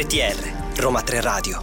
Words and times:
RTR, 0.00 0.80
Roma 0.80 1.02
3 1.02 1.20
Radio. 1.20 1.62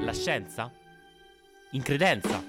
La 0.00 0.14
scienza? 0.14 0.72
In 1.72 1.82
credenza? 1.82 2.42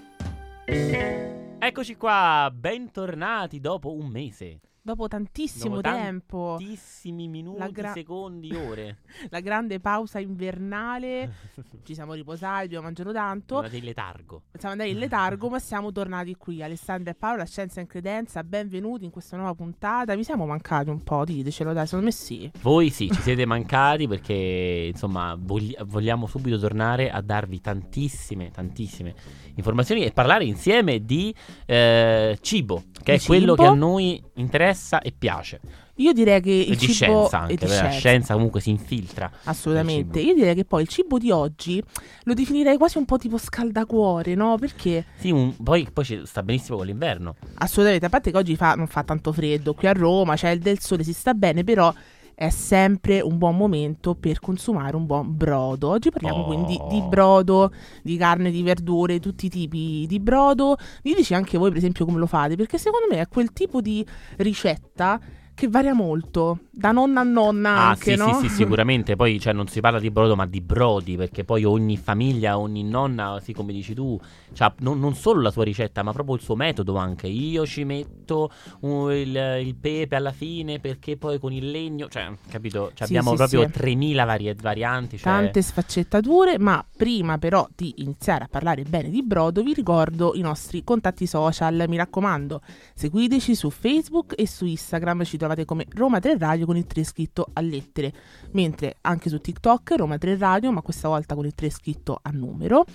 Eccoci 1.59 1.97
qua, 1.97 2.49
bentornati 2.55 3.59
dopo 3.59 3.93
un 3.93 4.07
mese. 4.07 4.61
Dopo 4.86 5.07
tantissimo 5.07 5.76
Dopo 5.80 5.95
tempo, 5.95 6.55
Tantissimi 6.59 7.30
minuti, 7.30 7.71
gra- 7.71 7.94
secondi, 7.94 8.53
ore. 8.53 8.98
la 9.31 9.40
grande 9.40 9.80
pausa 9.80 10.20
invernale, 10.20 11.31
ci 11.84 11.94
siamo 11.94 12.12
riposati, 12.12 12.66
abbiamo 12.66 12.84
mangiato 12.84 13.13
tanto, 13.13 13.59
Una 13.59 13.70
del 13.70 13.81
letargo. 13.81 14.41
siamo 14.52 14.73
andati 14.73 14.90
in 14.90 14.98
letargo, 14.98 15.48
ma 15.48 15.59
siamo 15.59 15.93
tornati 15.93 16.35
qui. 16.35 16.62
Alessandra 16.62 17.12
e 17.12 17.16
Paolo, 17.16 17.38
la 17.38 17.45
scienza 17.45 17.80
in 17.80 17.88
credenza, 17.88 18.43
benvenuti 18.43 19.05
in 19.05 19.09
questa 19.12 19.38
nuova 19.38 19.54
puntata. 19.54 20.16
Vi 20.17 20.23
siamo 20.26 20.45
mancati 20.45 20.90
un 20.90 21.02
po', 21.02 21.23
ditecelo 21.23 21.71
dai, 21.71 21.85
secondo 21.85 22.07
me 22.07 22.12
sì. 22.12 22.52
Voi 22.62 22.90
sì, 22.90 23.09
ci 23.09 23.21
siete 23.21 23.45
mancati 23.48 24.05
perché 24.09 24.90
insomma 24.91 25.38
vogli- 25.40 25.77
vogliamo 25.85 26.27
subito 26.27 26.59
tornare 26.59 27.09
a 27.09 27.21
darvi 27.21 27.62
tantissime, 27.62 28.52
tantissime 28.52 29.15
informazioni 29.55 30.04
e 30.04 30.12
parlare 30.12 30.43
insieme 30.43 31.05
di 31.05 31.34
eh, 31.68 32.38
cibo, 32.41 32.84
che 33.02 33.15
Di 33.15 33.23
è 33.23 33.26
quello 33.26 33.52
cibo. 33.55 33.63
che 33.63 33.70
a 33.70 33.73
noi 33.73 34.21
interessa 34.35 34.71
e 35.02 35.13
piace. 35.18 35.59
Io 35.98 36.12
direi 36.12 36.41
che 36.41 36.50
E 36.50 36.62
il 36.62 36.76
di 36.77 36.80
cibo 36.80 36.94
scienza 36.94 37.40
anche, 37.40 37.54
e 37.54 37.57
di 37.57 37.66
la 37.68 37.74
scienza, 37.74 37.98
scienza 37.99 38.34
comunque 38.34 38.62
si 38.62 38.70
infiltra. 38.71 39.32
assolutamente. 39.43 40.20
Io 40.20 40.34
direi 40.34 40.55
che 40.55 40.65
poi 40.65 40.82
il 40.82 40.88
cibo 40.88 41.20
di 41.20 41.30
oggi 41.30 41.82
lo 42.24 42.34
definirei 42.34 42.77
quasi 42.77 42.98
un 42.98 43.05
po' 43.05 43.18
tipo 43.18 43.38
scaldacuore, 43.38 44.34
no? 44.35 44.57
Perché 44.57 45.05
Sì, 45.20 45.30
un- 45.32 45.55
poi, 45.55 45.88
poi 45.93 46.21
sta 46.26 46.41
benissimo 46.41 46.77
con 46.77 46.88
l'inverno. 46.88 47.35
Assolutamente, 47.55 48.05
a 48.07 48.10
parte 48.10 48.32
che 48.32 48.38
oggi 48.38 48.55
fa- 48.55 48.74
non 48.74 48.88
fa 48.88 49.04
tanto 49.04 49.32
freddo 49.32 49.74
qui 49.76 49.88
a 49.88 49.91
Roma, 49.93 50.35
c'è 50.35 50.49
il 50.49 50.60
del 50.60 50.80
sole, 50.80 51.04
si 51.04 51.13
sta 51.13 51.34
bene, 51.34 51.63
però 51.63 51.93
è 52.35 52.49
sempre 52.49 53.21
un 53.21 53.37
buon 53.37 53.55
momento 53.55 54.15
per 54.15 54.39
consumare 54.39 54.95
un 54.95 55.05
buon 55.05 55.35
brodo. 55.35 55.89
Oggi 55.89 56.09
parliamo 56.09 56.43
Oh. 56.43 56.45
quindi 56.45 56.79
di 56.90 57.01
brodo, 57.01 57.71
di 58.01 58.17
carne, 58.17 58.51
di 58.51 58.63
verdure, 58.63 59.20
tutti 59.20 59.45
i 59.45 59.49
tipi 59.49 60.05
di 60.07 60.20
brodo. 60.20 60.75
Diteci 61.01 61.34
anche 61.34 61.57
voi, 61.57 61.70
per 61.70 61.77
esempio, 61.77 62.05
come 62.05 62.20
lo 62.20 62.25
fate, 62.25 62.55
perché 62.55 62.77
secondo 62.77 63.07
me 63.09 63.20
è 63.20 63.27
quel 63.27 63.53
tipo 63.53 63.81
di 63.81 64.06
ricetta 64.38 65.19
che 65.56 65.68
varia 65.68 65.94
molto, 65.94 66.59
da 66.72 66.91
nonna 66.91 67.22
a 67.22 67.23
nonna 67.23 67.69
Ah, 67.69 67.90
anche, 67.90 68.12
sì, 68.12 68.16
no? 68.16 68.34
sì, 68.40 68.47
sì, 68.47 68.56
sicuramente. 68.56 69.16
Poi 69.16 69.40
cioè, 69.40 69.53
non 69.53 69.68
si 69.68 69.79
parla 69.79 70.00
di 70.00 70.09
brodo, 70.12 70.35
ma 70.35 70.46
di 70.46 70.62
brodi, 70.62 71.16
perché 71.16 71.44
poi 71.44 71.63
ogni 71.63 71.97
famiglia, 71.97 72.57
ogni 72.57 72.84
nonna, 72.84 73.40
sì, 73.41 73.53
come 73.53 73.74
dici 73.74 73.94
tu, 73.94 74.19
c'ha 74.53 74.74
non, 74.79 75.00
non 75.00 75.16
solo 75.16 75.41
la 75.41 75.51
sua 75.51 75.63
ricetta, 75.63 76.03
ma 76.03 76.12
proprio 76.12 76.35
il 76.35 76.41
suo 76.41 76.56
metodo 76.56 76.96
anche. 76.96 77.28
Io 77.28 77.66
ci 77.66 77.84
metto 77.84 78.51
uh, 78.81 79.09
il, 79.09 79.59
il 79.63 79.75
pepe 79.75 80.16
alla 80.16 80.31
fine 80.31 80.79
perché 80.79 81.18
poi 81.18 81.40
con 81.40 81.53
il 81.53 81.69
legno, 81.69 82.07
cioè, 82.09 82.31
capito? 82.50 82.91
Cioè, 82.94 83.07
Sì, 83.07 83.16
abbiamo 83.16 83.31
sì, 83.31 83.35
proprio 83.38 83.66
sì. 83.66 83.72
3000 83.72 84.25
vari- 84.25 84.56
varianti. 84.59 85.18
Cioè... 85.18 85.31
Tante 85.31 85.62
sfaccettature, 85.62 86.57
ma 86.57 86.84
prima 86.96 87.38
però 87.38 87.68
di 87.75 87.94
iniziare 87.97 88.46
a 88.46 88.47
parlare 88.50 88.84
bene 88.84 89.09
di 89.09 89.22
brodo 89.24 89.62
vi 89.62 89.74
ricordo 89.74 90.34
i 90.35 90.41
nostri 90.41 90.84
contatti 90.84 91.25
social, 91.25 91.85
mi 91.88 91.97
raccomando 91.97 92.62
seguiteci 92.96 93.56
su 93.56 93.69
Facebook 93.69 94.34
e 94.38 94.47
su 94.47 94.66
Instagram, 94.66 95.24
ci 95.24 95.38
trovate 95.44 95.66
come 95.66 95.86
Roma 95.94 96.19
3 96.19 96.38
Radio 96.38 96.66
con 96.66 96.78
il 96.78 96.86
3 96.86 97.03
scritto 97.03 97.50
a 97.52 97.59
lettere, 97.62 98.13
mentre 98.52 98.96
anche 99.02 99.28
su 99.30 99.41
TikTok 99.41 99.96
Roma 99.97 100.18
3 100.18 100.38
Radio, 100.38 100.72
ma 100.72 100.81
questa 100.81 101.09
volta 101.09 101.36
con 101.36 101.46
il 101.46 101.54
3 101.54 101.70
scritto 101.70 102.18
a 102.22 102.30
numero. 102.31 102.86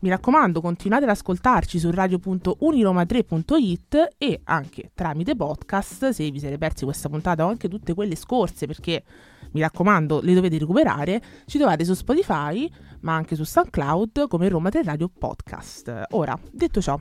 Mi 0.00 0.08
raccomando 0.08 0.62
continuate 0.62 1.04
ad 1.04 1.10
ascoltarci 1.10 1.78
su 1.78 1.90
radio.uniroma3.it 1.90 4.14
e 4.16 4.40
anche 4.44 4.92
tramite 4.94 5.36
podcast 5.36 6.08
se 6.10 6.30
vi 6.30 6.38
siete 6.38 6.56
persi 6.56 6.84
questa 6.84 7.10
puntata 7.10 7.44
o 7.44 7.48
anche 7.48 7.68
tutte 7.68 7.92
quelle 7.94 8.14
scorse 8.14 8.66
perché 8.66 9.02
mi 9.52 9.60
raccomando, 9.60 10.20
le 10.22 10.34
dovete 10.34 10.58
recuperare. 10.58 11.22
Ci 11.46 11.58
trovate 11.58 11.84
su 11.84 11.94
Spotify, 11.94 12.70
ma 13.00 13.14
anche 13.14 13.34
su 13.34 13.44
SoundCloud 13.44 14.28
come 14.28 14.48
Roma 14.48 14.70
3 14.70 14.82
Radio 14.82 15.08
Podcast. 15.08 16.06
Ora, 16.10 16.38
detto 16.50 16.80
ciò, 16.80 16.98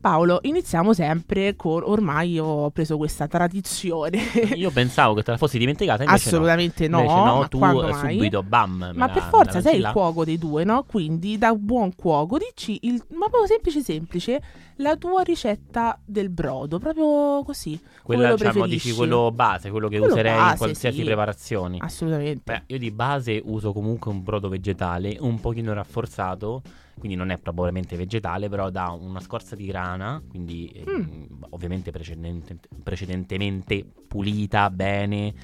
Paolo, 0.00 0.38
iniziamo 0.42 0.92
sempre 0.92 1.56
con 1.56 1.82
ormai 1.84 2.32
io 2.32 2.44
ho 2.44 2.70
preso 2.70 2.96
questa 2.96 3.26
tradizione. 3.26 4.18
Io 4.54 4.70
pensavo 4.70 5.14
che 5.14 5.22
te 5.22 5.32
la 5.32 5.36
fossi 5.36 5.58
dimenticata, 5.58 6.04
Assolutamente 6.04 6.86
no. 6.88 7.02
no, 7.02 7.24
no, 7.24 7.48
tu 7.48 7.62
eh, 7.64 7.94
subito, 7.94 8.42
bam. 8.42 8.92
Ma 8.94 9.06
la- 9.06 9.12
per 9.12 9.22
forza 9.24 9.60
sei 9.60 9.78
il 9.78 9.90
cuoco 9.92 10.24
dei 10.24 10.38
due, 10.38 10.64
no? 10.64 10.84
Quindi 10.84 11.36
da 11.38 11.52
buon 11.54 11.94
cuoco 11.94 12.38
dici 12.38 12.78
il 12.82 13.02
ma 13.10 13.28
proprio 13.28 13.46
semplice 13.46 13.82
semplice 13.82 14.42
la 14.76 14.96
tua 14.96 15.22
ricetta 15.22 15.98
del 16.04 16.28
brodo, 16.28 16.78
proprio 16.78 17.42
così. 17.44 17.80
Quella, 18.02 18.34
diciamo, 18.34 18.66
dici 18.66 18.92
quello 18.92 19.30
base, 19.32 19.70
quello 19.70 19.88
che 19.88 19.98
Quello 19.98 20.12
userei 20.12 20.32
in 20.32 20.38
base, 20.38 20.56
qualsiasi 20.58 20.98
sì. 20.98 21.04
preparazione. 21.04 21.78
Assolutamente. 21.80 22.42
Beh, 22.44 22.62
io 22.66 22.78
di 22.78 22.90
base 22.90 23.40
uso 23.44 23.72
comunque 23.72 24.10
un 24.10 24.22
brodo 24.22 24.48
vegetale, 24.48 25.16
un 25.20 25.40
pochino 25.40 25.72
rafforzato, 25.72 26.62
quindi 26.98 27.16
non 27.16 27.30
è 27.30 27.38
probabilmente 27.38 27.96
vegetale, 27.96 28.48
però 28.48 28.70
dà 28.70 28.90
una 28.90 29.20
scorza 29.20 29.54
di 29.56 29.66
grana, 29.66 30.22
quindi 30.28 30.66
eh, 30.68 30.84
Mm. 30.88 31.24
ovviamente 31.50 31.90
precedente- 31.90 32.58
precedentemente 32.82 33.84
pulita 34.06 34.68
bene. 34.70 35.34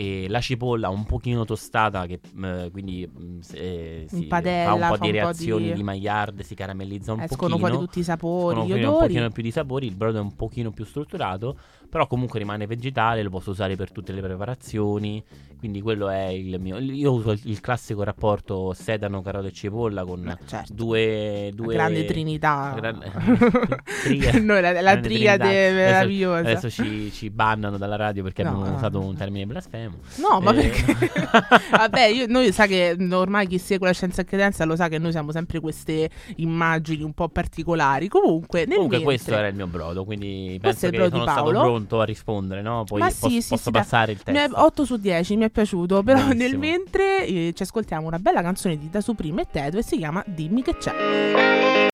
E 0.00 0.26
la 0.28 0.40
cipolla 0.40 0.90
un 0.90 1.04
pochino 1.06 1.44
tostata, 1.44 2.06
che 2.06 2.20
eh, 2.40 2.68
quindi 2.70 3.04
mm, 3.10 3.40
se- 3.40 3.56
eh, 4.02 4.04
si- 4.08 4.26
padella, 4.26 4.68
fa 4.68 4.74
un 4.74 4.80
po' 4.90 4.94
fa 4.94 5.00
di 5.00 5.06
un 5.08 5.12
po' 5.16 5.18
reazioni 5.24 5.64
di- 5.64 5.72
di... 5.72 5.82
Maillard, 5.82 6.40
si 6.42 6.54
caramellizza 6.54 7.12
un 7.14 7.20
Escono 7.22 7.56
pochino. 7.56 7.68
fuori 7.68 7.84
tutti 7.84 7.98
i 7.98 8.02
sapori, 8.04 8.60
gli 8.62 8.66
fuori 8.66 8.82
un 8.84 8.88
odori. 8.90 9.06
pochino 9.08 9.30
più 9.30 9.42
di 9.42 9.50
sapori, 9.50 9.86
il 9.88 9.94
brodo 9.96 10.18
è 10.18 10.20
un 10.20 10.36
pochino 10.36 10.70
più 10.70 10.84
strutturato, 10.84 11.58
però 11.90 12.06
comunque 12.06 12.38
rimane 12.38 12.66
vegetale, 12.68 13.24
lo 13.24 13.30
posso 13.30 13.50
usare 13.50 13.74
per 13.74 13.90
tutte 13.90 14.12
le 14.12 14.20
preparazioni, 14.20 15.20
quindi 15.58 15.80
quello 15.80 16.08
è 16.08 16.26
il 16.26 16.60
mio... 16.60 16.78
Io 16.78 17.12
uso 17.14 17.32
il, 17.32 17.58
classico 17.60 18.04
rapporto 18.04 18.72
sedano, 18.74 19.20
carote 19.20 19.48
e 19.48 19.52
cipolla 19.52 20.04
con 20.04 20.20
Ma 20.20 20.38
certo. 20.46 20.74
due... 20.74 21.50
Due... 21.52 21.74
grande 21.74 22.04
trinità. 22.04 22.72
gran- 22.76 23.02
tria- 24.04 24.40
Noi 24.40 24.60
la, 24.60 24.80
la 24.80 24.96
triade 24.98 25.72
meravigliosa. 25.72 26.38
Adesso, 26.38 26.66
adesso 26.66 26.82
ci, 26.84 27.10
ci 27.10 27.30
bannano 27.30 27.76
dalla 27.78 27.96
radio 27.96 28.22
perché 28.22 28.44
No, 28.44 28.50
abbiamo 28.50 28.70
no. 28.70 28.76
usato 28.76 29.00
un 29.00 29.16
termine 29.16 29.44
blasfemo. 29.46 29.87
No, 30.16 30.40
ma 30.40 30.52
Eh. 30.52 30.68
perché? 30.68 31.10
Vabbè, 31.70 32.04
io- 32.06 32.26
noi 32.28 32.52
sa 32.52 32.66
che 32.66 32.96
ormai 33.12 33.46
chi 33.46 33.58
segue 33.58 33.86
la 33.86 33.92
scienza 33.92 34.22
e 34.22 34.24
credenza 34.24 34.64
lo 34.64 34.76
sa 34.76 34.88
che 34.88 34.98
noi 34.98 35.10
siamo 35.12 35.32
sempre 35.32 35.60
queste 35.60 36.08
immagini 36.36 37.02
un 37.02 37.12
po' 37.12 37.28
particolari. 37.28 38.08
Comunque, 38.08 38.60
nel 38.60 38.74
Comunque 38.74 38.98
mentre- 38.98 39.14
questo 39.16 39.34
era 39.34 39.46
il 39.48 39.54
mio 39.54 39.66
brodo, 39.66 40.04
quindi 40.04 40.58
Questo 40.60 40.60
penso 40.60 40.84
è 40.86 40.88
il 40.88 40.94
che 40.94 41.10
sono 41.10 41.24
di 41.24 41.30
stato 41.30 41.42
Paolo. 41.50 41.60
pronto 41.60 42.00
a 42.00 42.04
rispondere, 42.04 42.62
no? 42.62 42.84
Poi 42.84 43.00
Ma 43.00 43.06
posso, 43.06 43.28
sì, 43.28 43.40
sì, 43.42 43.48
posso 43.50 43.62
sì, 43.64 43.70
passare 43.70 44.12
il 44.12 44.20
Mi 44.26 44.34
è 44.34 44.46
testo. 44.46 44.62
8 44.64 44.84
su 44.84 44.96
10, 44.96 45.36
mi 45.36 45.44
è 45.44 45.50
piaciuto. 45.50 46.02
Però 46.02 46.18
nel 46.26 46.36
Benissimo. 46.36 46.60
mentre 46.60 47.26
eh, 47.26 47.52
ci 47.54 47.62
ascoltiamo 47.62 48.06
una 48.06 48.18
bella 48.18 48.42
canzone 48.42 48.76
di 48.78 48.88
Da 48.90 49.00
Supreme 49.00 49.42
e 49.42 49.46
Tedo 49.50 49.78
e 49.78 49.82
si 49.82 49.96
chiama 49.96 50.22
Dimmi 50.26 50.62
che 50.62 50.76
c'è. 50.76 51.86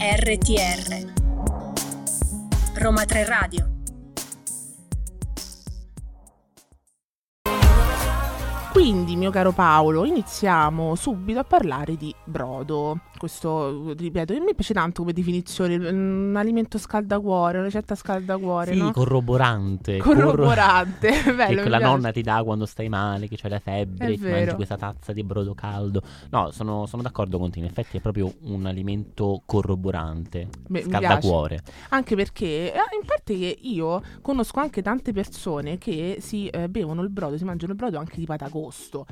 RTR 0.00 1.19
Roma 2.80 3.04
3 3.04 3.24
Radio 3.26 3.79
Quindi, 8.80 9.14
mio 9.14 9.30
caro 9.30 9.52
Paolo, 9.52 10.06
iniziamo 10.06 10.94
subito 10.94 11.38
a 11.38 11.44
parlare 11.44 11.96
di 11.96 12.14
brodo. 12.24 12.98
Questo, 13.18 13.92
ripeto, 13.92 14.32
mi 14.32 14.54
piace 14.54 14.72
tanto 14.72 15.02
come 15.02 15.12
definizione, 15.12 15.76
un 15.76 16.34
alimento 16.34 16.78
scaldacuore, 16.78 17.58
una 17.58 17.66
ricetta 17.66 17.94
scaldacuore, 17.94 18.72
Sì, 18.72 18.78
no? 18.78 18.90
corroborante. 18.92 19.98
Corroborante, 19.98 21.10
corro- 21.22 21.36
bello, 21.36 21.62
che 21.62 21.68
la 21.68 21.78
nonna 21.78 22.10
ti 22.10 22.22
dà 22.22 22.42
quando 22.42 22.64
stai 22.64 22.88
male, 22.88 23.28
che 23.28 23.36
c'hai 23.36 23.50
la 23.50 23.58
febbre, 23.58 24.06
È 24.06 24.14
ti 24.16 24.22
mangi 24.22 24.34
vero. 24.44 24.54
questa 24.56 24.78
tazza 24.78 25.12
di 25.12 25.22
brodo 25.24 25.52
caldo. 25.52 26.00
No, 26.30 26.50
sono, 26.50 26.86
sono 26.86 27.02
d'accordo 27.02 27.36
con 27.38 27.50
te. 27.50 27.58
In 27.58 27.66
effetti 27.66 27.98
è 27.98 28.00
proprio 28.00 28.32
un 28.44 28.64
alimento 28.64 29.42
corroborante. 29.44 30.48
Beh, 30.66 30.84
mi 30.84 30.88
scaldacuore. 30.88 31.60
Anche 31.90 32.16
perché, 32.16 32.72
eh, 32.72 32.78
in 32.98 33.04
parte 33.04 33.36
che 33.36 33.58
io 33.60 34.00
conosco 34.22 34.58
anche 34.58 34.80
tante 34.80 35.12
persone 35.12 35.76
che 35.76 36.16
si 36.20 36.48
eh, 36.48 36.70
bevono 36.70 37.02
il 37.02 37.10
brodo, 37.10 37.36
si 37.36 37.44
mangiano 37.44 37.72
il 37.72 37.78
brodo 37.78 37.98
anche 37.98 38.16
di 38.16 38.24
patagosto. 38.70 39.06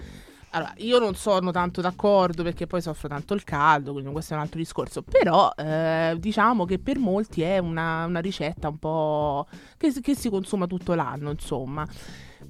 Allora, 0.53 0.73
io 0.79 0.99
non 0.99 1.15
sono 1.15 1.51
tanto 1.51 1.83
d'accordo 1.83 2.43
perché 2.43 2.67
poi 2.67 2.81
soffro 2.81 3.07
tanto 3.07 3.35
il 3.35 3.45
caldo, 3.45 3.93
quindi 3.93 4.11
questo 4.11 4.33
è 4.33 4.37
un 4.37 4.43
altro 4.43 4.59
discorso. 4.59 5.03
Però 5.03 5.53
eh, 5.55 6.17
diciamo 6.19 6.65
che 6.65 6.79
per 6.79 6.99
molti 6.99 7.43
è 7.43 7.59
una, 7.59 8.07
una 8.07 8.21
ricetta 8.21 8.69
un 8.69 8.79
po' 8.79 9.47
che, 9.77 9.93
che 10.01 10.15
si 10.15 10.31
consuma 10.31 10.67
tutto 10.67 10.95
l'anno, 10.95 11.31
insomma. 11.31 11.87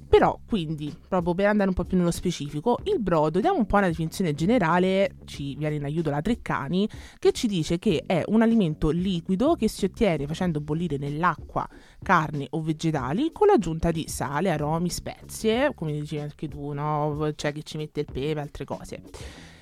Però, 0.07 0.39
quindi, 0.47 0.95
proprio 1.07 1.33
per 1.33 1.47
andare 1.47 1.69
un 1.69 1.75
po' 1.75 1.85
più 1.85 1.97
nello 1.97 2.11
specifico, 2.11 2.79
il 2.83 2.99
brodo, 2.99 3.39
diamo 3.39 3.57
un 3.57 3.65
po' 3.65 3.77
una 3.77 3.87
definizione 3.87 4.33
generale, 4.33 5.15
ci 5.25 5.55
viene 5.55 5.75
in 5.75 5.83
aiuto 5.83 6.09
la 6.09 6.21
Treccani, 6.21 6.89
che 7.17 7.31
ci 7.31 7.47
dice 7.47 7.79
che 7.79 8.03
è 8.05 8.23
un 8.27 8.41
alimento 8.41 8.89
liquido 8.89 9.55
che 9.55 9.67
si 9.67 9.85
ottiene 9.85 10.27
facendo 10.27 10.61
bollire 10.61 10.97
nell'acqua 10.97 11.67
carne 12.01 12.47
o 12.51 12.61
vegetali 12.61 13.31
con 13.31 13.47
l'aggiunta 13.47 13.91
di 13.91 14.05
sale, 14.07 14.49
aromi, 14.49 14.89
spezie, 14.89 15.73
come 15.75 15.91
dicevi 15.93 16.21
anche 16.21 16.47
tu, 16.47 16.71
no? 16.71 17.31
C'è 17.35 17.51
chi 17.51 17.63
ci 17.65 17.77
mette 17.77 18.01
il 18.01 18.07
pepe, 18.11 18.39
altre 18.39 18.65
cose. 18.65 19.01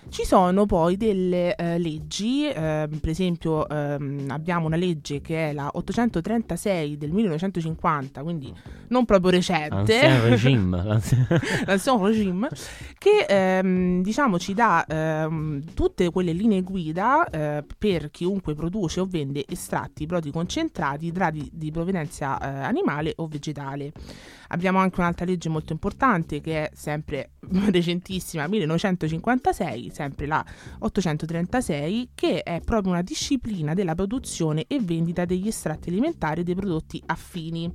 Ci 0.09 0.25
sono 0.25 0.65
poi 0.65 0.97
delle 0.97 1.55
eh, 1.55 1.77
leggi, 1.77 2.47
eh, 2.47 2.87
per 2.99 3.09
esempio 3.09 3.67
ehm, 3.67 4.25
abbiamo 4.29 4.65
una 4.65 4.75
legge 4.75 5.21
che 5.21 5.49
è 5.49 5.53
la 5.53 5.69
836 5.73 6.97
del 6.97 7.11
1950, 7.11 8.23
quindi 8.23 8.53
non 8.87 9.05
proprio 9.05 9.31
recente, 9.31 9.99
Ancien 9.99 10.21
regime. 10.29 10.83
l'ancien 11.65 12.03
regime, 12.03 12.49
che 12.97 13.25
ehm, 13.27 14.01
diciamo 14.01 14.39
ci 14.39 14.53
dà 14.53 14.85
ehm, 14.85 15.73
tutte 15.73 16.09
quelle 16.09 16.31
linee 16.31 16.61
guida 16.61 17.29
eh, 17.29 17.63
per 17.77 18.09
chiunque 18.09 18.55
produce 18.55 18.99
o 19.01 19.05
vende 19.05 19.45
estratti, 19.47 20.05
brodi 20.05 20.31
concentrati, 20.31 21.07
idrati 21.07 21.49
di 21.51 21.71
provenienza 21.71 22.39
eh, 22.39 22.63
animale 22.63 23.13
o 23.17 23.27
vegetale. 23.27 23.91
Abbiamo 24.49 24.79
anche 24.79 24.99
un'altra 24.99 25.25
legge 25.25 25.49
molto 25.49 25.73
importante 25.73 26.39
che 26.39 26.63
è 26.63 26.71
sempre 26.73 27.31
recentissima, 27.71 28.47
1956, 28.47 29.91
sempre 29.93 30.25
la 30.25 30.43
836, 30.79 32.09
che 32.13 32.43
è 32.43 32.61
proprio 32.61 32.91
una 32.91 33.01
disciplina 33.01 33.73
della 33.73 33.95
produzione 33.95 34.65
e 34.67 34.79
vendita 34.79 35.25
degli 35.25 35.47
estratti 35.47 35.89
alimentari 35.89 36.41
e 36.41 36.43
dei 36.43 36.55
prodotti 36.55 37.01
affini 37.05 37.71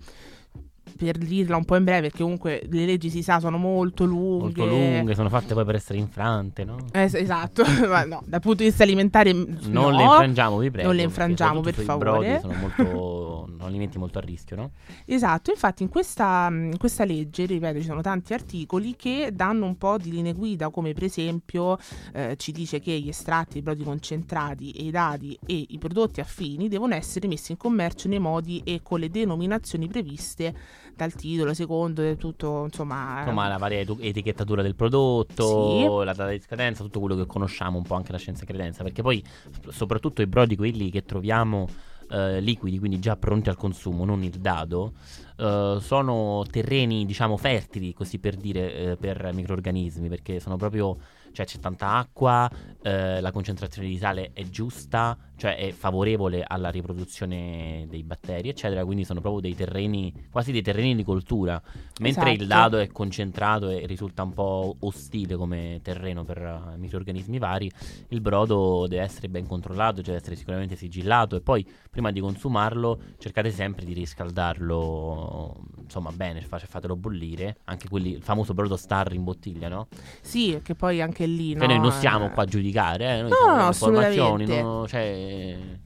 per 0.96 1.18
dirla 1.18 1.56
un 1.56 1.64
po' 1.64 1.76
in 1.76 1.84
breve, 1.84 2.08
perché 2.08 2.22
comunque 2.22 2.66
le 2.70 2.84
leggi 2.84 3.10
si 3.10 3.22
sa 3.22 3.40
sono 3.40 3.58
molto 3.58 4.04
lunghe. 4.04 4.42
Molto 4.42 4.66
lunghe, 4.66 5.14
sono 5.14 5.28
fatte 5.28 5.54
poi 5.54 5.64
per 5.64 5.74
essere 5.74 5.98
infrante, 5.98 6.64
no? 6.64 6.76
Eh, 6.92 7.10
esatto, 7.12 7.64
ma 7.88 8.04
no, 8.04 8.22
dal 8.26 8.40
punto 8.40 8.62
di 8.62 8.68
vista 8.68 8.82
alimentare 8.82 9.32
Non 9.32 9.58
no, 9.70 9.90
le 9.90 10.02
infrangiamo, 10.02 10.58
vi 10.58 10.70
prego. 10.70 10.88
Non 10.88 10.96
le 10.96 11.02
infrangiamo, 11.02 11.60
per 11.60 11.74
favore. 11.74 12.10
brodi 12.10 12.40
sono 12.40 12.54
molto 12.60 13.48
alimenti 13.60 13.98
molto 13.98 14.18
a 14.18 14.22
rischio, 14.22 14.56
no? 14.56 14.70
Esatto, 15.04 15.50
infatti 15.50 15.82
in 15.82 15.88
questa, 15.88 16.48
in 16.50 16.76
questa 16.78 17.04
legge, 17.04 17.46
ripeto, 17.46 17.80
ci 17.80 17.86
sono 17.86 18.00
tanti 18.00 18.34
articoli 18.34 18.96
che 18.96 19.30
danno 19.32 19.66
un 19.66 19.76
po' 19.76 19.98
di 19.98 20.10
linee 20.10 20.32
guida, 20.32 20.70
come 20.70 20.92
per 20.92 21.04
esempio 21.04 21.78
eh, 22.12 22.34
ci 22.36 22.52
dice 22.52 22.80
che 22.80 22.98
gli 22.98 23.08
estratti, 23.08 23.58
i 23.58 23.62
brodi 23.62 23.84
concentrati 23.84 24.70
e 24.72 24.84
i 24.84 24.90
dadi 24.90 25.38
e 25.46 25.66
i 25.68 25.78
prodotti 25.78 26.20
affini 26.20 26.68
devono 26.68 26.94
essere 26.94 27.28
messi 27.28 27.52
in 27.52 27.58
commercio 27.58 28.08
nei 28.08 28.18
modi 28.18 28.60
e 28.64 28.80
con 28.82 29.00
le 29.00 29.10
denominazioni 29.10 29.88
previste 29.88 30.54
dal 30.94 31.12
titolo, 31.14 31.54
secondo 31.54 32.02
e 32.02 32.16
tutto, 32.16 32.64
insomma... 32.64 33.20
Insomma, 33.20 33.48
la 33.48 33.58
varia 33.58 33.80
etu- 33.80 33.98
etichettatura 34.00 34.62
del 34.62 34.74
prodotto, 34.74 35.98
Sì. 36.00 36.04
la 36.04 36.12
data 36.12 36.28
di 36.30 36.40
scadenza, 36.40 36.82
tutto 36.82 37.00
quello 37.00 37.16
che 37.16 37.26
conosciamo 37.26 37.78
un 37.78 37.84
po' 37.84 37.94
anche 37.94 38.12
la 38.12 38.18
scienza 38.18 38.42
e 38.42 38.46
credenza, 38.46 38.82
perché 38.82 39.02
poi 39.02 39.22
soprattutto 39.70 40.22
i 40.22 40.26
brodi 40.26 40.56
quelli 40.56 40.90
che 40.90 41.02
troviamo 41.04 41.68
eh, 42.10 42.40
liquidi, 42.40 42.78
quindi 42.78 42.98
già 42.98 43.16
pronti 43.16 43.48
al 43.48 43.56
consumo, 43.56 44.04
non 44.04 44.22
il 44.22 44.32
dado, 44.38 44.92
eh, 45.38 45.78
sono 45.80 46.44
terreni, 46.50 47.06
diciamo, 47.06 47.36
fertili, 47.38 47.94
così 47.94 48.18
per 48.18 48.36
dire, 48.36 48.74
eh, 48.74 48.96
per 48.96 49.30
microrganismi, 49.32 50.08
perché 50.08 50.38
sono 50.38 50.56
proprio, 50.56 50.98
cioè 51.32 51.46
c'è 51.46 51.58
tanta 51.58 51.94
acqua, 51.94 52.50
eh, 52.82 53.20
la 53.20 53.30
concentrazione 53.32 53.88
di 53.88 53.96
sale 53.96 54.30
è 54.34 54.42
giusta, 54.44 55.16
cioè 55.42 55.56
è 55.56 55.72
favorevole 55.72 56.44
alla 56.46 56.70
riproduzione 56.70 57.86
dei 57.88 58.04
batteri, 58.04 58.48
eccetera, 58.48 58.84
quindi 58.84 59.02
sono 59.02 59.20
proprio 59.20 59.40
dei 59.40 59.56
terreni, 59.56 60.12
quasi 60.30 60.52
dei 60.52 60.62
terreni 60.62 60.94
di 60.94 61.02
coltura, 61.02 61.60
mentre 61.98 62.30
il 62.30 62.42
Esatto. 62.42 62.60
dado 62.60 62.78
è 62.78 62.86
concentrato 62.92 63.68
e 63.68 63.84
risulta 63.86 64.22
un 64.22 64.34
po' 64.34 64.76
ostile 64.78 65.34
come 65.34 65.80
terreno 65.82 66.22
per 66.22 66.38
eh, 66.38 66.76
microrganismi 66.76 67.38
vari, 67.40 67.68
il 68.10 68.20
brodo 68.20 68.86
deve 68.86 69.02
essere 69.02 69.28
ben 69.28 69.44
controllato, 69.44 70.00
deve 70.00 70.18
essere 70.18 70.36
sicuramente 70.36 70.76
sigillato 70.76 71.34
e 71.34 71.40
poi 71.40 71.66
prima 71.90 72.12
di 72.12 72.20
consumarlo 72.20 73.00
cercate 73.18 73.50
sempre 73.50 73.84
di 73.84 73.94
riscaldarlo 73.94 75.56
insomma 75.82 76.12
bene, 76.12 76.40
fa- 76.42 76.58
fatelo 76.58 76.94
bollire, 76.94 77.56
anche 77.64 77.88
quelli, 77.88 78.12
il 78.12 78.22
famoso 78.22 78.54
brodo 78.54 78.76
star 78.76 79.12
in 79.12 79.24
bottiglia, 79.24 79.66
no? 79.68 79.88
Sì, 80.20 80.60
che 80.62 80.76
poi 80.76 81.00
anche 81.02 81.26
lì... 81.26 81.54
Che 81.54 81.58
no, 81.58 81.66
noi 81.66 81.80
non 81.80 81.90
siamo 81.90 82.26
eh, 82.26 82.30
qua 82.30 82.44
a 82.44 82.46
giudicare, 82.46 83.18
eh? 83.18 83.22
noi 83.22 83.30
No, 83.30 83.56
no, 83.56 83.66
informazioni, 83.66 84.46
no? 84.46 84.86
cioè 84.86 85.31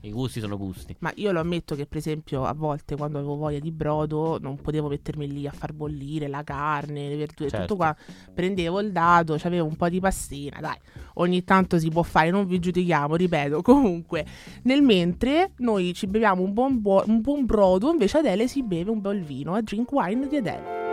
i 0.01 0.11
gusti 0.11 0.41
sono 0.41 0.57
gusti. 0.57 0.97
Ma 1.01 1.13
io 1.17 1.33
lo 1.33 1.41
ammetto 1.41 1.75
che, 1.75 1.87
per 1.87 1.99
esempio, 1.99 2.45
a 2.45 2.53
volte 2.55 2.97
quando 2.97 3.19
avevo 3.19 3.37
voglia 3.37 3.59
di 3.59 3.71
brodo 3.71 4.39
non 4.41 4.57
potevo 4.57 4.89
mettermi 4.89 5.31
lì 5.31 5.47
a 5.47 5.53
far 5.53 5.73
bollire 5.73 6.29
la 6.29 6.43
carne, 6.43 7.09
le 7.09 7.17
verdure, 7.17 7.49
Certo. 7.51 7.67
tutto 7.67 7.77
qua. 7.77 7.97
Prendevo 8.35 8.81
il 8.81 8.93
dado, 8.93 9.37
c'avevo 9.39 9.67
un 9.67 9.77
po' 9.77 9.89
di 9.89 10.01
pastina, 10.01 10.59
dai, 10.61 10.77
ogni 11.15 11.45
tanto 11.45 11.79
si 11.79 11.89
può 11.91 12.03
fare, 12.03 12.31
non 12.31 12.47
vi 12.47 12.59
giudichiamo, 12.59 13.15
ripeto. 13.17 13.63
Comunque, 13.67 14.25
nel 14.63 14.83
mentre 14.83 15.53
noi 15.59 15.93
ci 15.95 16.07
beviamo 16.07 16.43
un 16.43 16.53
buon, 16.53 16.81
buo- 16.81 17.05
un 17.07 17.21
buon 17.21 17.45
brodo, 17.47 17.91
invece 17.91 18.19
Adele 18.19 18.49
si 18.49 18.63
beve 18.63 18.91
un 18.91 19.01
bel 19.01 19.23
vino, 19.23 19.55
a 19.55 19.63
drink 19.63 19.91
wine 19.93 20.29
di 20.29 20.37
Adele. 20.37 20.85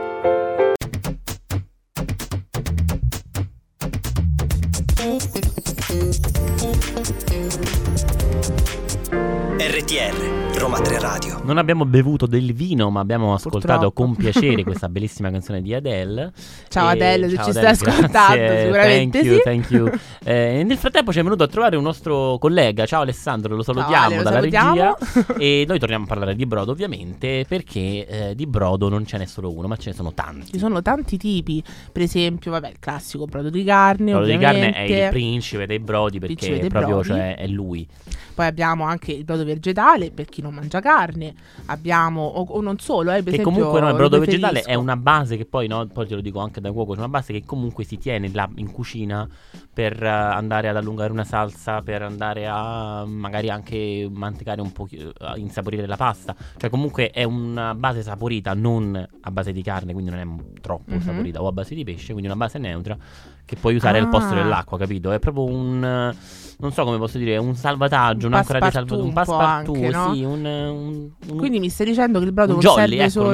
RTR, 9.66 10.58
Roma 10.60 10.82
3 10.82 11.00
Radio. 11.00 11.40
Non 11.46 11.58
abbiamo 11.58 11.86
bevuto 11.86 12.26
del 12.26 12.52
vino, 12.54 12.90
ma 12.90 13.00
abbiamo 13.00 13.34
ascoltato 13.34 13.90
Purtroppo. 13.92 14.04
con 14.04 14.16
piacere 14.18 14.62
questa 14.66 14.90
bellissima 14.90 15.32
canzone 15.32 15.62
di 15.62 15.74
Adele. 15.74 16.34
Ciao 16.68 16.90
E- 16.90 16.92
Adele, 16.92 17.30
se 17.30 17.36
ciao 17.36 17.44
ci 17.46 17.50
Adele, 17.52 17.74
stai 17.76 17.90
ascoltando, 17.90 18.36
grazie, 18.36 18.62
sicuramente 18.66 19.20
thank 19.22 19.26
you, 19.26 19.36
sì. 19.38 19.42
thank 19.44 19.70
you. 19.72 19.90
Eh, 20.26 20.64
nel 20.66 20.78
frattempo 20.78 21.12
ci 21.12 21.20
è 21.20 21.24
venuto 21.24 21.44
a 21.44 21.48
trovare 21.48 21.76
un 21.76 21.84
nostro 21.84 22.38
collega, 22.40 22.86
ciao 22.86 23.02
Alessandro, 23.02 23.56
lo 23.58 23.64
salutiamo 23.64 24.06
Ale, 24.06 24.16
lo 24.18 24.24
dalla 24.24 24.36
salutiamo. 24.38 24.74
regia. 24.74 24.96
e 25.38 25.66
noi 25.68 25.80
torniamo 25.80 26.04
a 26.06 26.08
parlare 26.08 26.36
di 26.36 26.46
brodo 26.46 26.72
ovviamente 26.72 27.44
perché 27.48 28.08
eh, 28.30 28.36
di 28.36 28.46
brodo 28.48 28.88
non 28.90 29.06
ce 29.06 29.18
n'è 29.18 29.26
solo 29.26 29.52
uno, 29.54 29.68
ma 29.68 29.76
ce 29.76 29.90
ne 29.90 29.96
sono 29.96 30.14
tanti. 30.14 30.52
Ci 30.54 30.60
sono 30.60 30.82
tanti 30.82 31.18
tipi, 31.18 31.62
per 31.92 32.02
esempio, 32.04 32.52
vabbè, 32.52 32.70
il 32.70 32.80
classico 32.80 33.26
brodo 33.26 33.50
di 33.50 33.64
carne, 33.66 34.12
Il 34.12 34.18
brodo 34.18 34.32
di 34.32 34.38
carne 34.38 34.72
è 34.72 34.82
ovviamente. 34.84 35.04
il 35.04 35.10
principe 35.10 35.66
dei 35.66 35.80
brodi 35.80 36.20
perché 36.20 36.60
dei 36.60 36.70
proprio 36.70 36.96
brodi. 37.00 37.08
cioè, 37.08 37.36
è 37.36 37.48
lui. 37.48 37.86
Poi 38.34 38.46
abbiamo 38.46 38.84
anche 38.86 39.12
il 39.12 39.24
brodo 39.24 39.44
vegetale 39.44 40.12
per 40.12 40.26
chi 40.26 40.42
non 40.42 40.54
mangia 40.54 40.80
carne. 40.80 41.34
Abbiamo, 41.68 42.24
o, 42.26 42.44
o 42.44 42.62
non 42.62 42.80
solo, 42.80 43.12
eh, 43.12 43.22
per 43.22 43.34
Che 43.34 43.42
esempio, 43.42 43.52
comunque 43.52 43.80
no, 43.80 43.90
il 43.90 43.96
brodo 43.96 44.20
vegetale 44.20 44.62
è 44.62 44.74
una 44.76 44.96
base 44.98 45.38
che 45.38 45.46
poi, 45.46 45.68
no, 45.68 45.86
poi 45.88 46.08
te 46.08 46.16
lo 46.16 46.22
dico 46.22 46.40
anche 46.40 46.60
da 46.62 46.72
cuoco, 46.72 46.94
è 46.94 46.98
una 46.98 47.10
base 47.10 47.34
che 47.34 47.44
comunque 47.46 47.84
si 47.84 47.98
tiene 47.98 48.30
là 48.34 48.50
in 48.56 48.72
cucina 48.72 49.28
per 49.74 50.02
eh, 50.02 50.08
andare 50.08 50.68
ad 50.70 50.76
allungare 50.78 51.12
una 51.12 51.24
salsa, 51.24 51.82
per 51.82 52.02
andare 52.02 52.48
a 52.48 53.06
magari 53.06 53.50
anche 53.50 54.08
mantecare 54.12 54.62
un 54.62 54.72
po', 54.72 54.88
insaporire 55.36 55.86
la 55.86 55.98
pasta. 55.98 56.36
Cioè 56.58 56.70
comunque 56.70 57.12
è 57.12 57.24
una 57.24 57.76
base 57.76 58.02
saporita, 58.04 58.54
non 58.54 59.08
a 59.22 59.32
base 59.32 59.52
di 59.52 59.62
carne, 59.62 59.94
quindi 59.94 60.12
non 60.12 60.20
è 60.20 60.60
troppo 60.62 60.96
Mhm. 60.96 61.02
saporita, 61.02 61.42
o 61.42 61.48
a 61.48 61.52
base 61.52 61.76
di 61.76 61.84
pesce, 61.84 62.12
quindi 62.12 62.26
una 62.28 62.36
base 62.36 62.58
neutra 62.58 62.98
che 63.46 63.56
puoi 63.56 63.76
usare 63.76 64.00
al 64.00 64.10
posto 64.10 64.34
Ah. 64.34 64.36
dell'acqua, 64.36 64.78
capito? 64.78 65.12
È 65.12 65.20
proprio 65.20 65.44
un... 65.46 66.14
non 66.60 66.72
so 66.72 66.84
come 66.86 66.98
posso 66.98 67.18
dire, 67.18 67.36
un 67.38 67.56
salvataggio, 67.56 68.28
Un 68.28 68.34
un'ancora 68.34 68.60
di 68.60 68.72
salvataggio, 68.72 69.04
un 69.04 69.12
passepartout, 69.14 69.76
anche, 69.76 69.90
no? 69.90 70.14
sì, 70.14 70.24
un, 70.24 70.46
un, 70.46 71.10
un- 71.28 71.38
Quindi 71.38 71.60
mi 71.60 71.68
stai 71.70 71.88
dicendo 71.88 72.20
che 72.20 72.26
il 72.26 72.32
brodo 72.32 72.54
non 72.54 72.62
jolly, 72.62 72.80
serve 72.88 72.96
ecco, 73.02 73.10
solo 73.10 73.30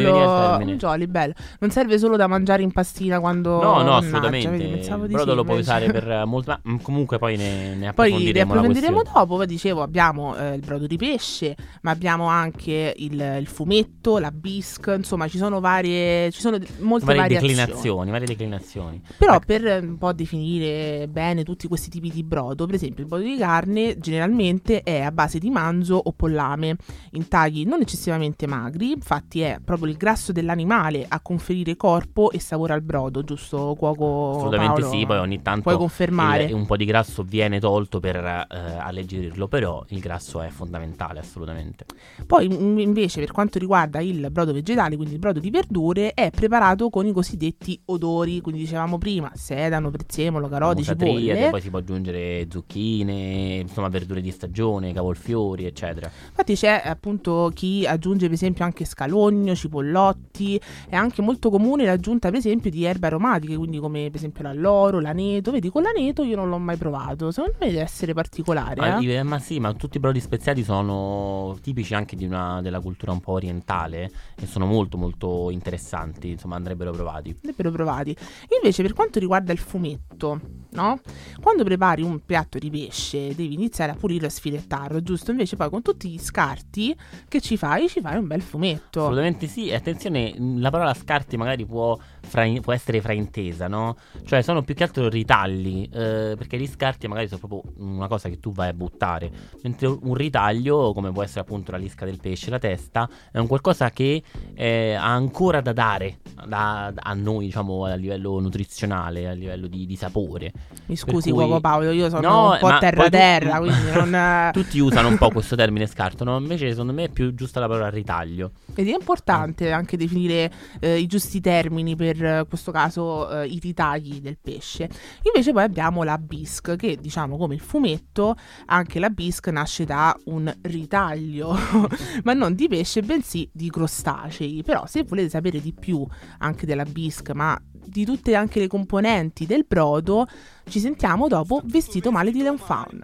un 0.66 0.76
jolly, 0.78 1.06
bello. 1.06 1.34
Non 1.60 1.70
serve 1.70 2.00
solo 2.00 2.16
da 2.16 2.26
mangiare 2.28 2.64
in 2.64 2.72
pastina 2.72 3.20
quando 3.20 3.62
No, 3.62 3.82
no, 3.84 3.98
assolutamente. 3.98 4.50
pensavo 4.68 5.04
Il 5.06 5.12
brodo 5.12 5.30
sì, 5.32 5.36
lo 5.38 5.44
puoi 5.44 5.58
invece. 5.60 5.72
usare 5.86 5.92
per 5.92 6.26
molto. 6.26 6.50
Ma 6.64 6.72
mm, 6.72 6.78
comunque 6.82 7.20
poi 7.20 7.38
ne, 7.38 7.76
ne 7.76 7.94
Poi 7.94 8.08
approfondiremo 8.08 8.16
la 8.16 8.32
riapprofondiremo 8.62 8.94
questione. 8.96 9.20
dopo, 9.20 9.36
poi 9.36 9.46
dicevo 9.46 9.82
abbiamo 9.84 10.36
eh, 10.36 10.54
il 10.56 10.62
brodo 10.66 10.88
di 10.88 10.98
pesce, 10.98 11.56
ma 11.84 11.92
abbiamo 11.92 12.26
anche 12.28 12.94
il, 12.98 13.36
il 13.40 13.48
fumetto, 13.48 14.18
la 14.18 14.32
bisque, 14.32 14.96
insomma 14.96 15.28
ci 15.28 15.38
sono 15.38 15.60
varie, 15.60 16.32
ci 16.32 16.42
sono 16.42 16.58
molte 16.80 17.06
Varie 17.06 17.22
variazioni. 17.22 17.54
declinazioni, 17.54 18.10
varie 18.12 18.26
declinazioni. 18.28 19.02
Però 19.18 19.34
Ecco, 19.36 19.44
per 19.46 19.84
po' 20.00 20.12
definire 20.14 21.08
bene 21.08 21.44
tutti 21.44 21.68
questi 21.68 21.90
tipi 21.92 22.10
di 22.10 22.24
brodo, 22.24 22.66
per 22.66 22.76
esempio 22.76 23.04
il 23.04 23.10
brodo 23.10 23.24
di 23.26 23.38
carne 23.38 24.00
generalmente 24.00 24.82
è 24.82 25.02
a 25.02 25.12
base 25.12 25.38
di 25.38 25.52
manzo 25.52 25.96
o 26.04 26.12
pollame, 26.14 26.76
in 27.12 27.28
tagli 27.28 27.66
non 27.66 27.82
eccessivamente 27.82 28.48
magri, 28.48 28.92
infatti 28.94 29.42
è 29.42 29.60
proprio 29.64 29.90
il 29.92 29.98
grasso 29.98 30.32
dell'animale 30.32 31.06
a 31.08 31.20
conferire 31.20 31.76
corpo 31.76 32.32
e 32.32 32.40
sapore 32.40 32.74
al 32.74 32.82
brodo, 32.82 33.24
giusto 33.24 33.76
cuoco 33.78 34.38
assolutamente 34.38 34.82
Paolo? 34.82 34.96
sì, 34.98 35.06
poi 35.06 35.18
ogni 35.20 35.42
tanto 35.44 35.62
Puoi 35.62 35.76
confermare. 35.78 36.46
il- 36.46 36.54
un 36.54 36.66
po' 36.66 36.78
di 36.78 36.86
grasso 36.86 37.24
viene 37.24 37.60
tolto 37.60 38.00
per 38.00 38.16
eh, 38.18 38.46
alleggerirlo, 38.50 39.48
però 39.48 39.84
il 39.90 40.00
grasso 40.00 40.42
è 40.42 40.48
fondamentale, 40.50 41.20
assolutamente. 41.20 41.86
Poi 42.26 42.46
in- 42.46 42.80
invece 42.80 43.20
per 43.20 43.32
quanto 43.32 43.60
riguarda 43.60 44.00
il 44.00 44.30
brodo 44.32 44.54
vegetale, 44.54 44.96
quindi 44.96 45.14
il 45.14 45.20
brodo 45.20 45.40
di 45.40 45.50
verdure, 45.50 46.14
è 46.14 46.32
preparato 46.32 46.90
con 46.90 47.06
i 47.06 47.12
cosiddetti 47.12 47.80
odori, 47.86 48.40
quindi 48.42 48.62
dicevamo 48.62 48.98
prima 48.98 49.32
sedano, 49.36 49.89
prezzemolo, 49.90 50.48
Famosa 50.48 50.96
triade, 50.96 51.20
cipolle. 51.20 51.50
poi 51.50 51.62
si 51.62 51.70
può 51.70 51.80
aggiungere 51.80 52.48
zucchine, 52.50 53.56
insomma 53.62 53.88
verdure 53.90 54.22
di 54.22 54.32
stagione, 54.32 54.94
cavolfiori, 54.94 55.66
eccetera. 55.66 56.10
Infatti 56.30 56.56
c'è 56.56 56.82
appunto 56.86 57.52
chi 57.54 57.86
aggiunge 57.86 58.26
per 58.26 58.36
esempio 58.36 58.64
anche 58.64 58.86
scalogno, 58.86 59.56
cipollotti, 59.56 60.60
è 60.90 60.96
anche 60.96 61.22
molto 61.22 61.50
comune 61.50 61.86
l'aggiunta 61.86 62.30
per 62.30 62.38
esempio 62.40 62.70
di 62.70 62.84
erbe 62.84 63.08
aromatiche, 63.08 63.56
quindi 63.56 63.80
come 63.80 64.08
per 64.10 64.16
esempio 64.16 64.44
l'alloro, 64.44 65.00
l'aneto. 65.00 65.52
Vedi, 65.52 65.70
con 65.70 65.84
l'aneto 65.84 66.24
io 66.24 66.36
non 66.36 66.50
l'ho 66.50 66.58
mai 66.58 66.78
provato, 66.78 67.32
secondo 67.32 67.58
me 67.60 67.68
deve 67.68 67.82
essere 67.82 68.14
particolare. 68.14 68.80
Ma, 68.80 69.00
eh? 69.00 69.14
eh, 69.14 69.24
ma 69.24 69.40
sì, 69.40 69.60
ma 69.60 69.74
tutti 69.74 69.98
i 69.98 70.00
brodi 70.00 70.20
speziati 70.20 70.64
sono 70.64 71.58
tipici 71.62 71.94
anche 71.94 72.16
di 72.16 72.26
una, 72.26 72.62
della 72.62 72.80
cultura 72.80 73.12
un 73.12 73.20
po' 73.20 73.34
orientale 73.34 74.12
e 74.36 74.46
sono 74.46 74.66
molto 74.66 74.98
molto 74.98 75.50
interessanti, 75.50 76.30
insomma 76.32 76.56
andrebbero 76.56 76.92
provati. 76.92 77.36
Andrebbero 77.36 77.72
provati. 77.72 78.16
Invece 78.56 78.82
per 78.82 78.94
quanto 78.94 79.20
riguarda 79.20 79.52
il 79.52 79.60
fumetto, 79.80 80.42
no? 80.72 81.00
Quando 81.42 81.64
prepari 81.64 82.04
un 82.04 82.20
piatto 82.26 82.60
di 82.60 82.70
pesce 82.70 83.34
devi 83.34 83.54
iniziare 83.54 83.94
a 83.94 83.96
pulirlo 83.96 84.28
e 84.28 84.30
sfilettarlo, 84.30 85.02
giusto? 85.02 85.32
Invece 85.32 85.56
poi 85.56 85.70
con 85.70 85.82
tutti 85.82 86.10
gli 86.10 86.20
scarti 86.20 86.96
che 87.28 87.40
ci 87.40 87.56
fai, 87.56 87.88
ci 87.88 88.02
fai 88.02 88.18
un 88.18 88.28
bel 88.28 88.42
fumetto. 88.42 89.00
Assolutamente 89.02 89.48
sì, 89.48 89.72
attenzione, 89.72 90.36
la 90.38 90.70
parola 90.70 90.94
scarti 90.94 91.38
magari 91.38 91.66
può, 91.66 91.98
fra- 92.22 92.48
può 92.62 92.74
essere 92.74 93.02
fraintesa, 93.02 93.68
no? 93.68 93.96
Cioè 94.26 94.42
sono 94.42 94.62
più 94.62 94.74
che 94.76 94.84
altro 94.84 95.08
ritagli, 95.10 95.84
eh, 95.92 96.36
perché 96.38 96.58
gli 96.58 96.68
scarti 96.68 97.08
magari 97.08 97.28
sono 97.28 97.40
proprio 97.46 97.74
una 97.78 98.08
cosa 98.08 98.30
che 98.30 98.40
tu 98.40 98.52
vai 98.52 98.70
a 98.70 98.74
buttare, 98.74 99.32
mentre 99.64 99.88
un 99.88 100.14
ritaglio, 100.14 100.94
come 100.94 101.12
può 101.12 101.24
essere 101.24 101.42
appunto 101.42 101.72
la 101.72 101.78
lisca 101.78 102.06
del 102.06 102.20
pesce, 102.20 102.50
la 102.50 102.60
testa, 102.60 103.10
è 103.32 103.38
un 103.38 103.48
qualcosa 103.48 103.92
che 103.92 104.22
eh, 104.56 104.94
ha 104.94 105.14
ancora 105.14 105.62
da 105.62 105.74
dare 105.74 106.20
da, 106.48 106.92
a 106.96 107.14
noi, 107.14 107.46
diciamo, 107.46 107.86
a 107.86 107.96
livello 107.96 108.40
nutrizionale, 108.40 109.28
a 109.28 109.32
livello 109.34 109.68
di, 109.68 109.86
di 109.86 109.96
sapore. 109.96 110.52
Mi 110.86 110.96
scusi, 110.96 111.32
cui... 111.32 111.40
uovo 111.42 111.60
Paolo, 111.60 111.92
io 111.92 112.10
sono 112.10 112.22
No, 112.28 112.52
un 112.52 112.58
po' 112.60 112.68
ma 112.68 112.80
terra 112.80 112.96
poi 112.96 113.06
tu- 113.10 113.18
terra, 113.18 113.58
quindi 113.60 113.92
non... 113.94 114.50
Tutti 114.52 114.80
usano 114.80 115.08
un 115.08 115.18
po' 115.18 115.30
questo 115.30 115.56
termine 115.56 115.86
scarto, 115.88 116.24
no? 116.24 116.38
Invece 116.38 116.70
secondo 116.70 116.94
me 116.94 117.06
è 117.06 117.10
più 117.10 117.34
giusta 117.34 117.60
la 117.60 117.68
parola 117.68 117.90
ritaglio. 117.90 118.52
Ed 118.76 118.88
è 118.88 118.94
importante 118.94 119.72
anche 119.72 119.98
definire 119.98 120.52
eh, 120.80 120.98
i 121.00 121.08
giusti 121.08 121.42
termini 121.42 121.96
per 121.96 122.09
eh, 122.18 122.46
questo 122.48 122.72
caso 122.72 123.30
eh, 123.30 123.48
i 123.48 123.60
ritagli 123.60 124.20
del 124.22 124.38
pesce. 124.40 124.90
Invece 125.24 125.52
poi 125.52 125.64
abbiamo 125.64 126.04
la 126.04 126.18
bisque, 126.18 126.76
che 126.76 126.98
diciamo 126.98 127.38
come 127.38 127.56
il 127.56 127.62
fumetto, 127.62 128.36
anche 128.66 129.00
la 129.00 129.10
bisque 129.10 129.52
nasce 129.52 129.86
da 129.86 130.16
un 130.26 130.54
ritaglio, 130.62 131.56
ma 132.24 132.34
non 132.34 132.56
di 132.56 132.68
pesce, 132.68 133.02
bensì 133.02 133.50
di 133.52 133.70
crostacei. 133.70 134.64
Però 134.64 134.86
se 134.86 135.04
volete 135.04 135.30
sapere 135.30 135.60
di 135.60 135.74
più 135.74 136.06
anche 136.40 136.66
della 136.66 136.86
bisque, 136.86 137.34
ma 137.34 137.60
di 137.72 138.06
tutte 138.06 138.36
anche 138.36 138.60
le 138.60 138.68
componenti 138.68 139.46
del 139.46 139.66
brodo, 139.68 140.28
ci 140.68 140.80
sentiamo 140.80 141.28
dopo 141.28 141.62
Vestito 141.66 142.12
male 142.12 142.32
di 142.32 142.44
Faun. 142.58 143.02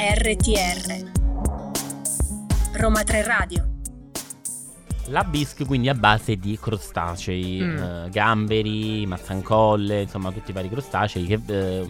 RTR 0.00 1.19
Roma 2.80 3.02
3 3.02 3.22
Radio 3.22 3.68
La 5.08 5.24
bisque 5.24 5.64
quindi 5.64 5.88
a 5.88 5.94
base 5.94 6.36
di 6.36 6.56
crostacei, 6.60 7.60
Mm. 7.60 7.76
eh, 7.76 8.08
gamberi, 8.10 9.04
mazzancolle, 9.06 10.02
insomma 10.02 10.30
tutti 10.30 10.50
i 10.50 10.54
vari 10.54 10.68
crostacei 10.68 11.24
che 11.26 11.40
eh, 11.46 11.84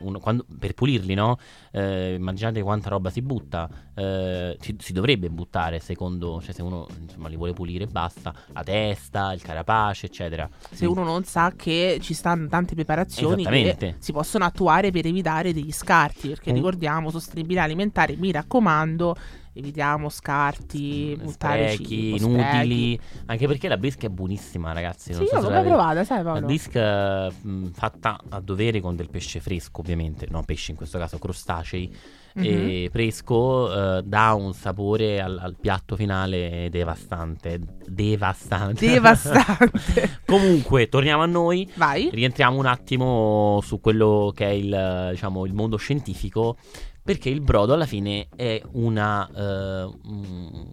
uno- 0.00 0.20
quando- 0.20 0.44
per 0.58 0.74
pulirli, 0.74 1.14
no? 1.14 1.38
Eh, 1.72 2.14
immaginate 2.14 2.60
quanta 2.62 2.90
roba 2.90 3.08
si 3.08 3.22
butta, 3.22 3.68
eh, 3.94 4.56
ci- 4.60 4.76
si 4.78 4.92
dovrebbe 4.92 5.30
buttare 5.30 5.80
secondo, 5.80 6.42
cioè 6.42 6.52
se 6.52 6.60
uno 6.62 6.86
insomma 7.00 7.28
li 7.28 7.36
vuole 7.36 7.54
pulire 7.54 7.86
basta, 7.86 8.34
la 8.52 8.62
testa, 8.62 9.32
il 9.32 9.40
carapace 9.40 10.06
eccetera. 10.06 10.46
se 10.70 10.84
uno 10.84 11.04
non 11.04 11.24
sa 11.24 11.52
che 11.56 11.98
ci 12.02 12.12
stanno 12.12 12.48
tante 12.48 12.74
preparazioni 12.74 13.44
che 13.46 13.96
si 13.98 14.12
possono 14.12 14.44
attuare 14.44 14.90
per 14.90 15.06
evitare 15.06 15.54
degli 15.54 15.72
scarti, 15.72 16.28
perché 16.28 16.50
Mm. 16.52 16.54
ricordiamo 16.56 17.10
sostenibilità 17.10 17.62
alimentare, 17.62 18.14
mi 18.16 18.30
raccomando, 18.30 19.16
evitiamo 19.58 20.08
scarti, 20.08 21.18
buttare 21.20 21.72
sprechi, 21.72 22.18
cibo, 22.18 22.32
inutili, 22.32 22.94
sprechi. 22.94 23.22
anche 23.26 23.46
perché 23.46 23.68
la 23.68 23.76
bisque 23.76 24.06
è 24.06 24.10
buonissima 24.10 24.72
ragazzi. 24.72 25.12
Sì, 25.12 25.18
non 25.18 25.26
so 25.26 25.50
io 25.50 25.50
l'ho 25.50 25.62
provata, 25.62 26.04
sai 26.04 26.18
La 26.18 26.30
Paolo? 26.32 26.46
bisque 26.46 27.30
mh, 27.30 27.66
fatta 27.72 28.20
a 28.28 28.40
dovere 28.40 28.80
con 28.80 28.94
del 28.94 29.10
pesce 29.10 29.40
fresco, 29.40 29.80
ovviamente, 29.80 30.26
no, 30.30 30.42
pesce 30.44 30.70
in 30.70 30.76
questo 30.76 30.98
caso 30.98 31.18
crostacei. 31.18 31.94
Mhm. 32.34 32.44
E 32.44 32.88
fresco 32.92 33.96
eh, 33.96 34.02
dà 34.04 34.32
un 34.34 34.52
sapore 34.52 35.20
al, 35.20 35.38
al 35.42 35.56
piatto 35.60 35.96
finale 35.96 36.68
devastante. 36.70 37.58
Devastante. 37.84 38.86
Devastante. 38.86 40.20
Comunque, 40.24 40.88
torniamo 40.88 41.22
a 41.22 41.26
noi. 41.26 41.68
Vai. 41.74 42.10
Rientriamo 42.12 42.56
un 42.56 42.66
attimo 42.66 43.60
su 43.64 43.80
quello 43.80 44.32
che 44.36 44.46
è 44.46 44.50
il, 44.50 45.08
diciamo, 45.10 45.46
il 45.46 45.54
mondo 45.54 45.76
scientifico. 45.78 46.56
Perché 47.08 47.30
il 47.30 47.40
brodo 47.40 47.72
alla 47.72 47.86
fine 47.86 48.28
è 48.36 48.60
una, 48.72 49.26
eh, 49.34 49.90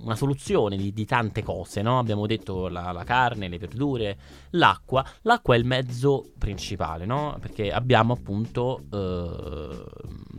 una 0.02 0.16
soluzione 0.18 0.76
di, 0.76 0.92
di 0.92 1.06
tante 1.06 1.42
cose, 1.44 1.82
no? 1.82 1.98
Abbiamo 1.98 2.28
detto 2.28 2.68
la, 2.68 2.92
la 2.92 3.06
carne, 3.06 3.48
le 3.48 3.58
verdure, 3.58 4.18
l'acqua. 4.50 5.02
L'acqua 5.22 5.56
è 5.56 5.58
il 5.58 5.64
mezzo 5.64 6.34
principale, 6.38 7.06
no? 7.06 7.38
Perché 7.40 7.72
abbiamo 7.72 8.12
appunto 8.12 8.82
eh, 8.92 9.84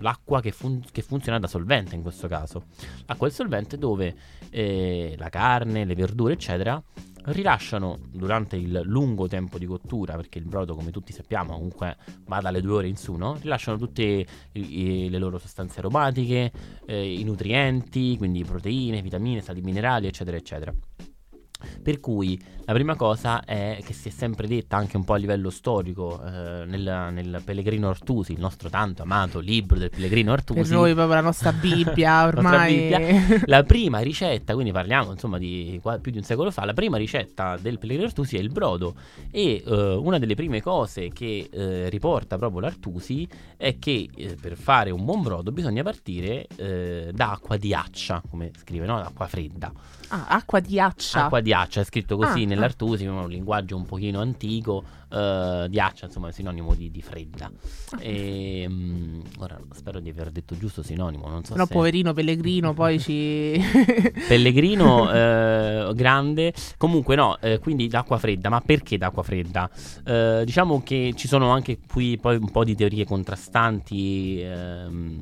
l'acqua 0.00 0.42
che, 0.42 0.52
fun- 0.52 0.84
che 0.92 1.00
funziona 1.00 1.38
da 1.38 1.46
solvente 1.46 1.94
in 1.94 2.02
questo 2.02 2.28
caso. 2.28 2.64
L'acqua 3.06 3.26
è 3.26 3.30
il 3.30 3.34
solvente 3.34 3.78
dove 3.78 4.14
eh, 4.50 5.14
la 5.16 5.30
carne, 5.30 5.86
le 5.86 5.94
verdure, 5.94 6.34
eccetera, 6.34 6.78
rilasciano 7.26 7.98
durante 8.10 8.56
il 8.56 8.82
lungo 8.84 9.26
tempo 9.26 9.58
di 9.58 9.66
cottura, 9.66 10.16
perché 10.16 10.38
il 10.38 10.44
brodo, 10.44 10.74
come 10.74 10.90
tutti 10.90 11.12
sappiamo, 11.12 11.54
comunque 11.54 11.96
va 12.26 12.40
dalle 12.40 12.60
due 12.60 12.76
ore 12.76 12.88
in 12.88 12.96
su, 12.96 13.14
no? 13.14 13.36
Rilasciano 13.40 13.76
tutte 13.78 14.26
le 14.52 15.18
loro 15.18 15.38
sostanze 15.38 15.80
aromatiche, 15.80 16.52
eh, 16.86 17.12
i 17.12 17.24
nutrienti, 17.24 18.16
quindi 18.16 18.44
proteine, 18.44 19.02
vitamine, 19.02 19.40
sali 19.40 19.60
minerali, 19.60 20.06
eccetera, 20.06 20.36
eccetera. 20.36 20.74
Per 21.82 22.00
cui 22.00 22.40
la 22.64 22.72
prima 22.72 22.96
cosa 22.96 23.44
è 23.44 23.78
che 23.84 23.92
si 23.92 24.08
è 24.08 24.10
sempre 24.10 24.48
detta 24.48 24.76
anche 24.76 24.96
un 24.96 25.04
po' 25.04 25.12
a 25.12 25.16
livello 25.18 25.50
storico 25.50 26.20
eh, 26.20 26.64
nel, 26.66 27.10
nel 27.12 27.42
Pellegrino 27.44 27.88
Artusi, 27.88 28.32
il 28.32 28.40
nostro 28.40 28.68
tanto 28.68 29.02
amato 29.02 29.38
libro 29.38 29.78
del 29.78 29.90
Pellegrino 29.90 30.32
Artusi. 30.32 30.60
Per 30.62 30.70
noi 30.70 30.92
proprio 30.92 31.14
la 31.14 31.20
nostra 31.20 31.52
Bibbia 31.54 32.24
Nostra 32.24 32.40
ormai. 32.40 32.74
Bibbia. 32.74 33.42
La 33.46 33.62
prima 33.62 34.00
ricetta, 34.00 34.54
quindi 34.54 34.72
parliamo 34.72 35.12
insomma 35.12 35.38
di 35.38 35.78
qua- 35.80 35.98
più 35.98 36.10
di 36.10 36.18
un 36.18 36.24
secolo 36.24 36.50
fa, 36.50 36.64
la 36.64 36.74
prima 36.74 36.96
ricetta 36.96 37.56
del 37.56 37.78
Pellegrino 37.78 38.08
Artusi 38.08 38.36
è 38.36 38.40
il 38.40 38.50
brodo 38.50 38.94
e 39.30 39.62
eh, 39.64 39.94
una 39.94 40.18
delle 40.18 40.34
prime 40.34 40.60
cose 40.60 41.10
che 41.10 41.48
eh, 41.50 41.88
riporta 41.88 42.36
proprio 42.36 42.60
l'Artusi 42.60 43.28
è 43.56 43.78
che 43.78 44.08
eh, 44.14 44.36
per 44.40 44.56
fare 44.56 44.90
un 44.90 45.04
buon 45.04 45.22
brodo 45.22 45.52
bisogna 45.52 45.82
partire 45.82 46.46
eh, 46.56 47.10
da 47.12 47.32
acqua 47.32 47.56
di 47.56 47.72
accia, 47.72 48.22
come 48.28 48.50
scrive, 48.56 48.86
no? 48.86 48.98
Acqua 48.98 49.26
fredda. 49.26 49.72
Ah, 50.08 50.26
acqua 50.28 50.60
di 50.60 50.78
accia. 50.78 51.24
Acqua 51.24 51.40
di 51.40 51.52
accia 51.52 51.80
è 51.80 51.84
scritto 51.84 52.16
così 52.16 52.44
Ah, 52.44 52.46
nell'Artusi, 52.46 53.06
un 53.06 53.28
linguaggio 53.28 53.76
un 53.76 53.84
pochino 53.84 54.20
antico, 54.20 54.84
eh, 55.10 55.66
di 55.68 55.80
accia 55.80 56.06
insomma 56.06 56.28
è 56.28 56.32
sinonimo 56.32 56.74
di, 56.74 56.90
di 56.90 57.02
fredda. 57.02 57.50
Ah. 57.90 57.98
E, 58.00 58.66
mm, 58.68 59.20
ora 59.38 59.58
spero 59.72 60.00
di 60.00 60.10
aver 60.10 60.30
detto 60.30 60.56
giusto 60.56 60.82
sinonimo, 60.82 61.28
non 61.28 61.44
so 61.44 61.54
No, 61.54 61.66
se... 61.66 61.72
poverino 61.72 62.12
Pellegrino, 62.12 62.72
poi 62.74 62.98
ci... 63.00 63.60
Pellegrino 64.28 65.10
eh, 65.12 65.92
grande. 65.94 66.52
Comunque, 66.76 67.16
no, 67.16 67.38
eh, 67.40 67.58
quindi 67.58 67.88
d'acqua 67.88 68.18
fredda. 68.18 68.48
Ma 68.48 68.60
perché 68.60 68.98
d'acqua 68.98 69.22
fredda? 69.22 69.70
Diciamo 70.44 70.82
che 70.82 71.12
ci 71.16 71.28
sono 71.28 71.50
anche 71.50 71.78
qui 71.86 72.16
poi 72.18 72.36
un 72.36 72.50
po' 72.50 72.64
di 72.64 72.74
teorie 72.74 73.04
contrastanti. 73.04 74.40
ehm, 74.40 75.20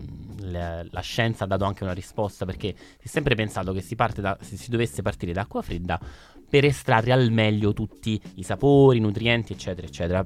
la, 0.50 0.84
la 0.90 1.00
scienza 1.00 1.44
ha 1.44 1.46
dato 1.46 1.64
anche 1.64 1.84
una 1.84 1.92
risposta 1.92 2.44
perché 2.44 2.74
si 2.76 3.06
è 3.06 3.08
sempre 3.08 3.34
pensato 3.34 3.72
che 3.72 3.80
si, 3.80 3.94
parte 3.94 4.20
da, 4.20 4.36
se 4.40 4.56
si 4.56 4.70
dovesse 4.70 5.02
partire 5.02 5.32
da 5.32 5.42
acqua 5.42 5.62
fredda 5.62 6.00
per 6.48 6.64
estrarre 6.64 7.12
al 7.12 7.30
meglio 7.30 7.72
tutti 7.72 8.20
i 8.36 8.42
sapori, 8.42 8.98
i 8.98 9.00
nutrienti, 9.00 9.52
eccetera, 9.52 9.86
eccetera. 9.86 10.24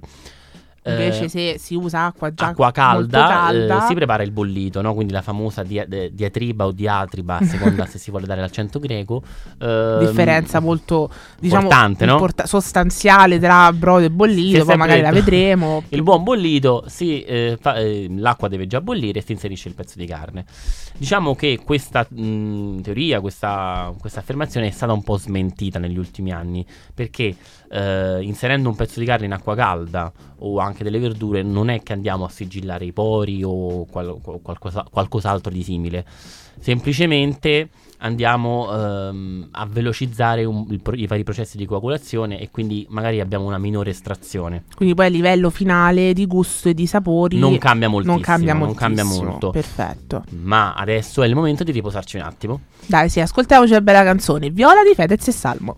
Invece 0.85 1.25
Eh, 1.25 1.29
se 1.29 1.59
si 1.59 1.75
usa 1.75 2.07
acqua 2.07 2.33
già 2.33 2.47
acqua 2.47 2.71
calda, 2.71 3.27
calda 3.27 3.85
eh, 3.85 3.87
si 3.89 3.95
prepara 3.95 4.23
il 4.23 4.31
bollito, 4.31 4.81
no? 4.81 4.95
quindi 4.95 5.13
la 5.13 5.21
famosa 5.23 5.63
dia- 5.63 5.85
de- 5.85 6.15
diatriba 6.15 6.65
o 6.67 6.71
diatriba, 6.73 7.39
a 7.39 7.45
seconda 7.45 7.85
se 7.87 7.99
si 7.99 8.11
vuole 8.11 8.25
dare 8.27 8.41
l'accento 8.41 8.79
greco. 8.79 9.23
ehm, 9.59 9.99
differenza 9.99 10.61
molto 10.61 11.11
diciamo 11.39 11.63
importante, 11.63 12.07
no? 12.07 12.13
importa- 12.13 12.47
sostanziale 12.47 13.39
tra 13.39 13.73
brodo 13.73 14.07
e 14.07 14.11
bollito, 14.11 14.65
poi 14.65 14.77
magari 14.77 15.01
la 15.01 15.11
detto- 15.11 15.25
vedremo. 15.25 15.83
Il 15.91 16.03
buon 16.03 16.23
bollito, 16.23 16.85
si, 16.87 17.23
eh, 17.23 17.59
fa- 17.61 17.77
eh, 17.77 18.07
l'acqua 18.17 18.49
deve 18.49 18.67
già 18.67 18.81
bollire 18.81 19.19
e 19.19 19.23
si 19.23 19.33
inserisce 19.33 19.69
il 19.69 19.75
pezzo 19.75 19.99
di 19.99 20.07
carne. 20.07 20.45
Diciamo 20.97 21.35
che 21.35 21.61
questa 21.65 22.07
mh, 22.09 22.81
teoria, 22.81 23.21
questa, 23.21 23.93
questa 23.99 24.21
affermazione 24.21 24.69
è 24.69 24.71
stata 24.71 24.93
un 24.93 25.03
po' 25.03 25.17
smentita 25.19 25.79
negli 25.79 25.99
ultimi 25.99 26.33
anni 26.33 26.65
perché 26.95 27.35
eh, 27.71 28.19
inserendo 28.23 28.69
un 28.69 28.77
pezzo 28.77 28.99
di 29.01 29.07
carne 29.07 29.27
in 29.27 29.33
acqua 29.33 29.55
calda 29.55 30.11
o 30.41 30.59
anche 30.59 30.85
delle 30.85 30.99
verdure, 30.99 31.43
non 31.43 31.69
è 31.69 31.83
che 31.83 31.93
andiamo 31.93 32.25
a 32.25 32.29
sigillare 32.29 32.85
i 32.85 32.93
pori 32.93 33.43
o 33.45 33.85
qual- 33.87 34.19
qualcosa- 34.43 34.87
qualcos'altro 34.91 35.53
di 35.53 35.63
simile. 35.63 36.05
Semplicemente 36.61 37.69
andiamo 38.01 38.69
ehm, 38.73 39.49
a 39.53 39.67
velocizzare 39.67 40.45
un- 40.45 40.79
pro- 40.81 40.95
i 40.95 41.07
vari 41.07 41.25
processi 41.25 41.57
di 41.57 41.67
coagulazione 41.67 42.39
e 42.41 42.51
quindi 42.51 42.87
magari 42.91 43.21
abbiamo 43.21 43.47
una 43.47 43.59
minore 43.59 43.91
estrazione. 43.91 44.65
Quindi 44.77 44.95
poi 44.95 45.07
a 45.07 45.09
livello 45.09 45.51
finale 45.51 46.13
di 46.13 46.27
gusto 46.27 46.69
e 46.69 46.75
di 46.75 46.87
sapori 46.87 47.39
Non 47.39 47.59
cambia 47.59 47.89
moltissimo. 47.89 48.15
non 48.17 48.25
cambia 48.25 48.55
non 48.55 48.75
cambia 48.75 49.05
molto. 49.05 49.51
Perfetto. 49.51 50.25
Ma 50.41 50.75
adesso 50.75 51.23
è 51.23 51.27
il 51.27 51.35
momento 51.35 51.65
di 51.65 51.73
riposarci 51.73 52.17
un 52.17 52.23
attimo. 52.23 52.61
Dai, 52.87 53.09
sì, 53.09 53.21
ascoltiamoci 53.21 53.73
una 53.73 53.81
bella 53.81 54.05
canzone. 54.05 54.51
Viola 54.51 54.83
di 54.85 54.95
Fedez 54.95 55.27
e 55.29 55.33
Salmo. 55.33 55.77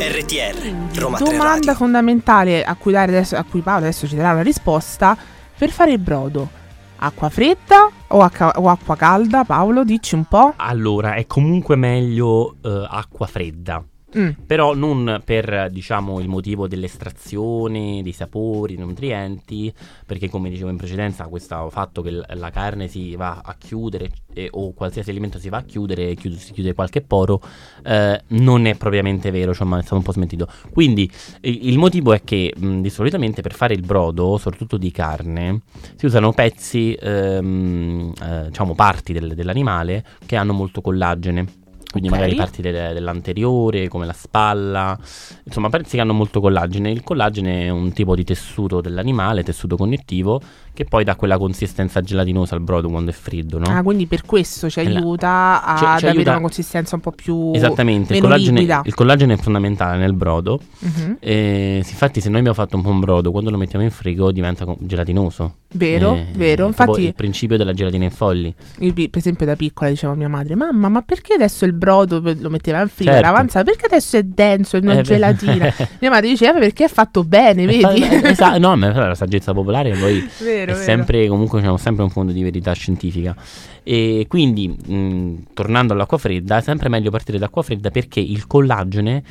RTR 0.00 0.98
Roma 0.98 1.18
3 1.18 1.30
Domanda 1.30 1.74
fondamentale 1.74 2.62
a 2.64 2.74
cui, 2.76 2.92
dare 2.92 3.10
adesso, 3.10 3.36
a 3.36 3.44
cui 3.44 3.60
Paolo 3.60 3.84
adesso 3.86 4.06
ci 4.06 4.16
darà 4.16 4.32
una 4.32 4.42
risposta. 4.42 5.16
Per 5.56 5.70
fare 5.70 5.92
il 5.92 5.98
brodo, 5.98 6.48
acqua 6.96 7.28
fredda 7.28 7.90
o, 8.08 8.20
acqua- 8.20 8.54
o 8.56 8.68
acqua 8.68 8.96
calda? 8.96 9.44
Paolo, 9.44 9.84
dici 9.84 10.14
un 10.14 10.24
po'. 10.24 10.54
Allora, 10.56 11.14
è 11.14 11.26
comunque 11.26 11.76
meglio 11.76 12.56
eh, 12.62 12.86
acqua 12.88 13.26
fredda. 13.26 13.82
Mm, 14.16 14.30
Però 14.46 14.74
non 14.74 15.20
per, 15.22 15.68
diciamo, 15.70 16.18
il 16.20 16.28
motivo 16.28 16.66
dell'estrazione, 16.66 18.00
dei 18.02 18.12
sapori, 18.12 18.74
dei 18.74 18.82
nutrienti, 18.86 19.70
perché 20.06 20.30
come 20.30 20.48
dicevo 20.48 20.70
in 20.70 20.78
precedenza, 20.78 21.26
questo 21.26 21.68
fatto 21.68 22.00
che 22.00 22.10
la 22.26 22.50
carne 22.50 22.88
si 22.88 23.14
va 23.16 23.42
a 23.44 23.54
chiudere 23.58 24.08
eh, 24.32 24.48
o 24.52 24.72
qualsiasi 24.72 25.10
alimento 25.10 25.38
si 25.38 25.50
va 25.50 25.58
a 25.58 25.62
chiudere, 25.62 26.14
chiude- 26.14 26.38
si 26.38 26.52
chiude 26.54 26.72
qualche 26.72 27.02
poro, 27.02 27.42
eh, 27.84 28.22
non 28.28 28.64
è 28.66 28.76
propriamente 28.76 29.30
vero, 29.30 29.52
cioè, 29.52 29.66
ma 29.66 29.76
è 29.78 29.80
stato 29.82 29.96
un 29.96 30.02
po' 30.02 30.12
smentito. 30.12 30.48
Quindi 30.72 31.10
i- 31.42 31.68
il 31.68 31.76
motivo 31.76 32.14
è 32.14 32.22
che 32.24 32.54
mh, 32.56 32.80
di 32.80 32.88
solitamente 32.88 33.42
per 33.42 33.52
fare 33.52 33.74
il 33.74 33.82
brodo, 33.82 34.38
soprattutto 34.38 34.78
di 34.78 34.90
carne, 34.90 35.60
si 35.96 36.06
usano 36.06 36.32
pezzi, 36.32 36.94
ehm, 36.98 38.12
eh, 38.22 38.44
diciamo 38.48 38.74
parti 38.74 39.12
del- 39.12 39.34
dell'animale 39.34 40.02
che 40.24 40.36
hanno 40.36 40.54
molto 40.54 40.80
collagene. 40.80 41.57
Quindi 41.90 42.10
Ok. 42.10 42.14
magari 42.16 42.34
parti 42.36 42.60
del- 42.60 42.92
dell'anteriore, 42.92 43.88
come 43.88 44.04
la 44.04 44.12
spalla, 44.12 44.98
insomma 45.44 45.70
pezzi 45.70 45.96
che 45.96 46.02
hanno 46.02 46.12
molto 46.12 46.40
collagene. 46.40 46.90
Il 46.90 47.02
collagene 47.02 47.64
è 47.64 47.68
un 47.70 47.92
tipo 47.92 48.14
di 48.14 48.24
tessuto 48.24 48.80
dell'animale, 48.82 49.42
tessuto 49.42 49.76
connettivo, 49.76 50.40
che 50.78 50.84
poi 50.84 51.02
dà 51.02 51.16
quella 51.16 51.38
consistenza 51.38 52.00
gelatinosa 52.02 52.54
al 52.54 52.60
brodo 52.60 52.88
quando 52.88 53.10
è 53.10 53.12
freddo, 53.12 53.58
no? 53.58 53.64
Ah, 53.66 53.82
quindi 53.82 54.06
per 54.06 54.22
questo 54.24 54.70
ci 54.70 54.78
E 54.78 54.88
la- 54.88 55.00
aiuta 55.00 55.60
ci- 55.60 55.70
ad 55.70 55.78
ci 55.78 55.84
avere 56.04 56.10
aiuta- 56.10 56.30
una 56.30 56.40
consistenza 56.40 56.94
un 56.94 57.00
po' 57.00 57.10
più 57.10 57.50
Esattamente, 57.52 58.14
il 58.14 58.20
collagene, 58.20 58.60
il 58.84 58.94
collagene 58.94 59.34
è 59.34 59.36
fondamentale 59.38 59.98
nel 59.98 60.12
brodo. 60.12 60.60
Mhm. 60.78 61.16
E, 61.18 61.78
infatti, 61.84 62.20
se 62.20 62.28
noi 62.28 62.38
abbiamo 62.38 62.56
fatto 62.56 62.76
un 62.76 62.82
buon 62.82 63.00
brodo, 63.00 63.32
quando 63.32 63.50
lo 63.50 63.56
mettiamo 63.56 63.84
in 63.84 63.90
frigo 63.90 64.30
diventa 64.30 64.64
gelatinoso. 64.78 65.56
Vero, 65.74 66.14
Eh, 66.14 66.26
vero. 66.34 66.64
è 66.64 66.68
Infatti, 66.68 67.02
il 67.06 67.14
principio 67.14 67.56
della 67.56 67.72
gelatina 67.72 68.04
in 68.04 68.10
fogli. 68.12 68.54
io, 68.78 68.92
per 68.94 69.08
esempio, 69.14 69.46
da 69.46 69.56
piccola 69.56 69.90
dicevo 69.90 70.12
a 70.12 70.16
mia 70.16 70.28
madre: 70.28 70.54
Mamma, 70.54 70.88
ma 70.88 71.02
perché 71.02 71.34
adesso 71.34 71.64
il 71.64 71.72
brodo 71.72 72.22
lo 72.22 72.50
metteva 72.50 72.80
in 72.82 72.88
frigo, 72.88 73.10
Certo. 73.10 73.26
era 73.26 73.28
avanzato? 73.36 73.64
Perché 73.64 73.86
adesso 73.86 74.16
è 74.16 74.22
denso 74.22 74.76
e 74.76 74.80
non 74.80 74.98
Eh, 74.98 75.02
gelatina? 75.02 75.74
mia 76.00 76.10
madre 76.10 76.28
diceva 76.28 76.58
perché 76.60 76.84
è 76.84 76.88
fatto 76.88 77.24
bene, 77.24 77.66
vedi? 77.66 77.82
Eh, 78.02 78.28
esa- 78.30 78.56
no, 78.58 78.76
ma 78.76 78.92
la 79.08 79.14
saggezza 79.16 79.52
popolare 79.52 79.90
poi 79.90 80.26
vero, 80.38 80.67
è 80.67 80.67
vero. 80.72 80.84
sempre 80.84 81.26
comunque 81.28 81.60
c'è 81.60 81.78
sempre 81.78 82.04
un 82.04 82.10
fondo 82.10 82.32
di 82.32 82.42
verità 82.42 82.72
scientifica 82.72 83.34
e 83.82 84.26
quindi 84.28 84.68
mh, 84.68 85.46
tornando 85.54 85.92
all'acqua 85.92 86.18
fredda 86.18 86.58
è 86.58 86.60
sempre 86.60 86.88
meglio 86.88 87.10
partire 87.10 87.38
dall'acqua 87.38 87.62
fredda 87.62 87.90
perché 87.90 88.20
il 88.20 88.46
collagene 88.46 89.22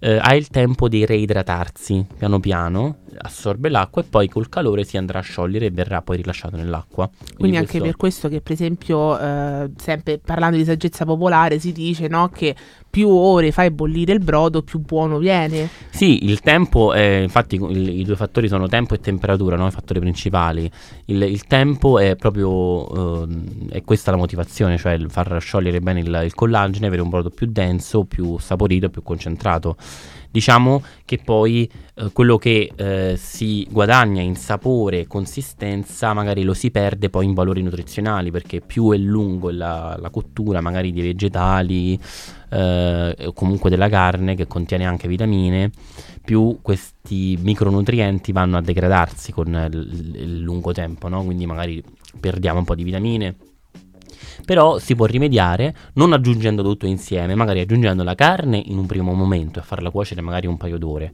eh, 0.00 0.18
ha 0.20 0.34
il 0.34 0.48
tempo 0.48 0.88
di 0.88 1.06
reidratarsi 1.06 2.04
piano 2.18 2.38
piano 2.40 2.96
assorbe 3.16 3.68
l'acqua 3.68 4.02
e 4.02 4.04
poi 4.08 4.28
col 4.28 4.48
calore 4.48 4.84
si 4.84 4.96
andrà 4.96 5.20
a 5.20 5.22
sciogliere 5.22 5.66
e 5.66 5.70
verrà 5.70 6.02
poi 6.02 6.16
rilasciato 6.16 6.56
nell'acqua 6.56 7.08
Quindi 7.36 7.56
anche 7.56 7.78
questo- 7.78 7.86
per 7.86 7.96
questo 7.96 8.28
che, 8.28 8.40
per 8.40 8.52
esempio, 8.52 9.18
eh, 9.18 9.70
sempre 9.76 10.18
parlando 10.18 10.56
di 10.56 10.64
saggezza 10.64 11.04
popolare, 11.04 11.58
si 11.60 11.70
dice 11.72 12.08
no, 12.08 12.28
che 12.28 12.54
più 12.94 13.08
ore 13.08 13.50
fai 13.50 13.72
bollire 13.72 14.12
il 14.12 14.20
brodo, 14.20 14.62
più 14.62 14.78
buono 14.78 15.18
viene. 15.18 15.68
Sì, 15.90 16.26
il 16.26 16.38
tempo, 16.38 16.92
è, 16.92 17.16
infatti 17.22 17.56
il- 17.56 17.88
i 17.98 18.04
due 18.04 18.14
fattori 18.14 18.46
sono 18.46 18.68
tempo 18.68 18.94
e 18.94 19.00
temperatura, 19.00 19.56
no? 19.56 19.66
i 19.66 19.72
fattori 19.72 19.98
principali. 19.98 20.70
Il, 21.06 21.20
il 21.22 21.44
tempo 21.46 21.98
è 21.98 22.14
proprio, 22.14 23.24
ehm, 23.24 23.68
è 23.70 23.82
questa 23.82 24.12
la 24.12 24.16
motivazione, 24.16 24.78
cioè 24.78 24.96
far 25.08 25.36
sciogliere 25.40 25.80
bene 25.80 26.00
il, 26.02 26.20
il 26.24 26.34
collagene, 26.34 26.86
avere 26.86 27.02
un 27.02 27.08
brodo 27.08 27.30
più 27.30 27.48
denso, 27.50 28.04
più 28.04 28.38
saporito, 28.38 28.88
più 28.90 29.02
concentrato. 29.02 29.74
Diciamo 30.30 30.82
che 31.04 31.20
poi 31.24 31.70
eh, 31.94 32.10
quello 32.12 32.38
che 32.38 32.72
eh, 32.74 33.14
si 33.16 33.64
guadagna 33.70 34.20
in 34.20 34.34
sapore 34.34 35.00
e 35.00 35.06
consistenza 35.06 36.12
magari 36.12 36.42
lo 36.42 36.54
si 36.54 36.72
perde 36.72 37.08
poi 37.08 37.26
in 37.26 37.34
valori 37.34 37.62
nutrizionali 37.62 38.32
perché 38.32 38.60
più 38.60 38.90
è 38.90 38.96
lungo 38.96 39.50
la, 39.50 39.96
la 39.96 40.10
cottura 40.10 40.60
magari 40.60 40.92
dei 40.92 41.02
vegetali 41.04 41.96
eh, 42.54 43.26
o 43.26 43.32
comunque 43.32 43.68
della 43.68 43.88
carne 43.88 44.36
che 44.36 44.46
contiene 44.46 44.86
anche 44.86 45.08
vitamine 45.08 45.70
più 46.24 46.60
questi 46.62 47.36
micronutrienti 47.40 48.32
vanno 48.32 48.56
a 48.56 48.62
degradarsi 48.62 49.32
con 49.32 49.68
il, 49.70 50.14
il 50.14 50.38
lungo 50.40 50.72
tempo, 50.72 51.08
no? 51.08 51.22
quindi 51.24 51.46
magari 51.46 51.82
perdiamo 52.18 52.60
un 52.60 52.64
po' 52.64 52.74
di 52.74 52.84
vitamine. 52.84 53.34
Però 54.44 54.78
si 54.78 54.94
può 54.94 55.06
rimediare 55.06 55.74
non 55.94 56.12
aggiungendo 56.12 56.62
tutto 56.62 56.86
insieme, 56.86 57.34
magari 57.34 57.60
aggiungendo 57.60 58.02
la 58.02 58.14
carne 58.14 58.56
in 58.56 58.78
un 58.78 58.86
primo 58.86 59.12
momento 59.12 59.58
e 59.58 59.62
farla 59.62 59.90
cuocere 59.90 60.20
magari 60.20 60.46
un 60.46 60.56
paio 60.56 60.78
d'ore. 60.78 61.12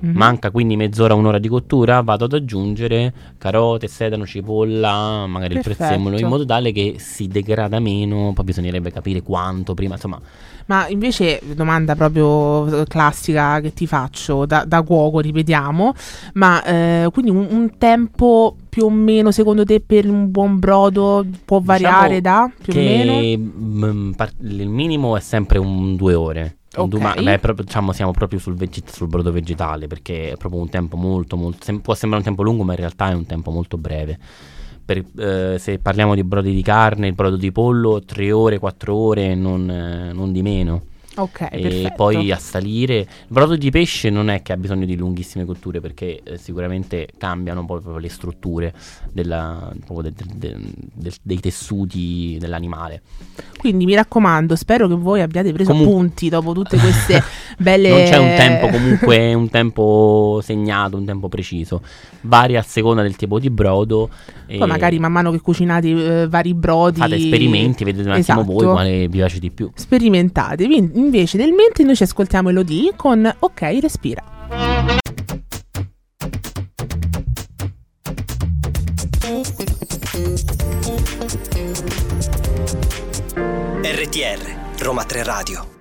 Mhm. 0.00 0.16
Manca 0.16 0.50
quindi 0.50 0.76
mezz'ora, 0.76 1.14
un'ora 1.14 1.38
di 1.38 1.48
cottura, 1.48 2.00
vado 2.00 2.24
ad 2.24 2.32
aggiungere 2.32 3.12
carote, 3.36 3.86
sedano, 3.86 4.24
cipolla, 4.26 5.26
magari 5.26 5.54
il 5.54 5.60
Perfetto. 5.60 5.84
prezzemolo, 5.84 6.18
in 6.18 6.26
modo 6.26 6.44
tale 6.46 6.72
che 6.72 6.94
si 6.98 7.28
degrada 7.28 7.78
meno, 7.80 8.32
poi 8.32 8.44
bisognerebbe 8.44 8.90
capire 8.90 9.22
quanto 9.22 9.74
prima, 9.74 9.94
insomma, 9.94 10.18
Ma 10.66 10.86
invece, 10.88 11.40
domanda 11.54 11.96
proprio 11.96 12.82
eh, 12.82 12.86
classica 12.86 13.60
che 13.60 13.72
ti 13.74 13.86
faccio 13.86 14.46
da, 14.46 14.64
da 14.64 14.82
cuoco, 14.82 15.20
ripetiamo, 15.20 15.92
ma 16.34 16.62
eh, 16.64 17.08
quindi 17.12 17.30
un, 17.30 17.46
un 17.50 17.76
tempo 17.76 18.56
più 18.68 18.84
o 18.84 18.90
meno 18.90 19.32
secondo 19.32 19.64
te 19.64 19.80
per 19.80 20.08
un 20.08 20.30
buon 20.30 20.58
brodo 20.60 21.26
può 21.44 21.60
variare 21.60 22.20
da 22.20 22.48
più 22.56 22.72
o 22.72 22.76
meno? 22.76 23.12
che 23.12 23.36
mm, 23.36 24.12
par- 24.12 24.32
il 24.42 24.68
minimo 24.68 25.16
è 25.16 25.20
sempre 25.20 25.58
un 25.58 25.96
due 25.96 26.14
ore. 26.14 26.59
Un 26.76 26.88
du- 26.88 26.98
Ok. 26.98 27.02
ma- 27.02 27.14
beh, 27.14 27.38
proprio- 27.40 27.64
diciamo 27.64 27.92
siamo 27.92 28.12
proprio 28.12 28.38
sul, 28.38 28.54
vege- 28.54 28.82
sul 28.86 29.08
brodo 29.08 29.32
vegetale 29.32 29.88
perché 29.88 30.30
è 30.32 30.36
proprio 30.36 30.60
un 30.60 30.68
tempo 30.68 30.96
molto, 30.96 31.36
molto 31.36 31.64
sem- 31.64 31.80
può 31.80 31.94
sembrare 31.94 32.22
un 32.24 32.28
tempo 32.28 32.44
lungo 32.44 32.62
ma 32.62 32.72
in 32.72 32.78
realtà 32.78 33.10
è 33.10 33.14
un 33.14 33.26
tempo 33.26 33.50
molto 33.50 33.76
breve. 33.76 34.18
Per- 34.84 35.04
eh, 35.18 35.56
se 35.58 35.78
parliamo 35.78 36.14
di 36.14 36.22
brodi 36.24 36.54
di 36.54 36.62
carne, 36.62 37.08
il 37.08 37.14
brodo 37.14 37.36
di 37.36 37.50
pollo, 37.52 38.00
tre 38.04 38.30
ore, 38.32 38.58
quattro 38.58 38.94
ore, 38.94 39.34
non, 39.34 39.68
eh, 39.68 40.12
non 40.12 40.30
di 40.32 40.42
meno. 40.42 40.82
Ok, 41.22 41.48
e 41.50 41.58
perfetto. 41.60 41.92
poi 41.96 42.30
a 42.32 42.38
salire. 42.38 42.98
Il 42.98 43.06
brodo 43.28 43.56
di 43.56 43.70
pesce 43.70 44.10
non 44.10 44.30
è 44.30 44.42
che 44.42 44.52
ha 44.52 44.56
bisogno 44.56 44.84
di 44.86 44.96
lunghissime 44.96 45.44
cotture 45.44 45.80
perché 45.80 46.20
eh, 46.22 46.38
sicuramente 46.38 47.08
cambiano 47.18 47.64
proprio 47.64 47.98
le 47.98 48.08
strutture 48.08 48.72
della- 49.12 49.70
proprio 49.84 50.10
de- 50.10 50.24
de- 50.34 50.56
de- 50.94 51.12
dei 51.22 51.40
tessuti 51.40 52.36
dell'animale. 52.40 53.02
Quindi 53.58 53.84
mi 53.84 53.94
raccomando, 53.94 54.56
spero 54.56 54.88
che 54.88 54.94
voi 54.94 55.20
abbiate 55.20 55.52
preso 55.52 55.70
Comun- 55.72 55.86
appunti 55.86 56.28
dopo 56.28 56.52
tutte 56.52 56.78
queste 56.78 57.22
belle... 57.58 57.88
Non 57.90 58.02
c'è 58.04 58.16
un 58.16 58.34
tempo 58.36 58.68
comunque, 58.68 59.34
un 59.34 59.50
tempo 59.50 60.40
segnato, 60.42 60.96
un 60.96 61.04
tempo 61.04 61.28
preciso. 61.28 61.82
Varia 62.22 62.60
a 62.60 62.62
seconda 62.62 63.02
del 63.02 63.16
tipo 63.16 63.38
di 63.38 63.50
brodo. 63.50 64.08
e 64.46 64.56
Poi 64.58 64.66
magari 64.68 64.98
man 64.98 65.12
mano 65.12 65.30
che 65.30 65.40
cucinate 65.40 66.22
eh, 66.22 66.28
vari 66.28 66.54
brodi... 66.54 67.00
fate 67.00 67.16
esperimenti, 67.16 67.84
vedete 67.84 68.08
un 68.08 68.14
attimo 68.14 68.44
voi 68.44 68.56
Esatto. 68.56 68.72
quale 68.72 68.98
vi 69.00 69.08
piace 69.08 69.38
di 69.38 69.50
più. 69.50 69.70
Sperimentate. 69.74 70.66
Vi- 70.66 70.90
Invece 71.12 71.38
del 71.38 71.50
mentre 71.52 71.82
noi 71.82 71.96
ci 71.96 72.04
ascoltiamo 72.04 72.50
Elodie 72.50 72.92
con 72.94 73.28
Ok, 73.40 73.78
respira. 73.80 74.22
RTR 83.82 84.78
Roma 84.78 85.02
3 85.04 85.22
Radio. 85.24 85.79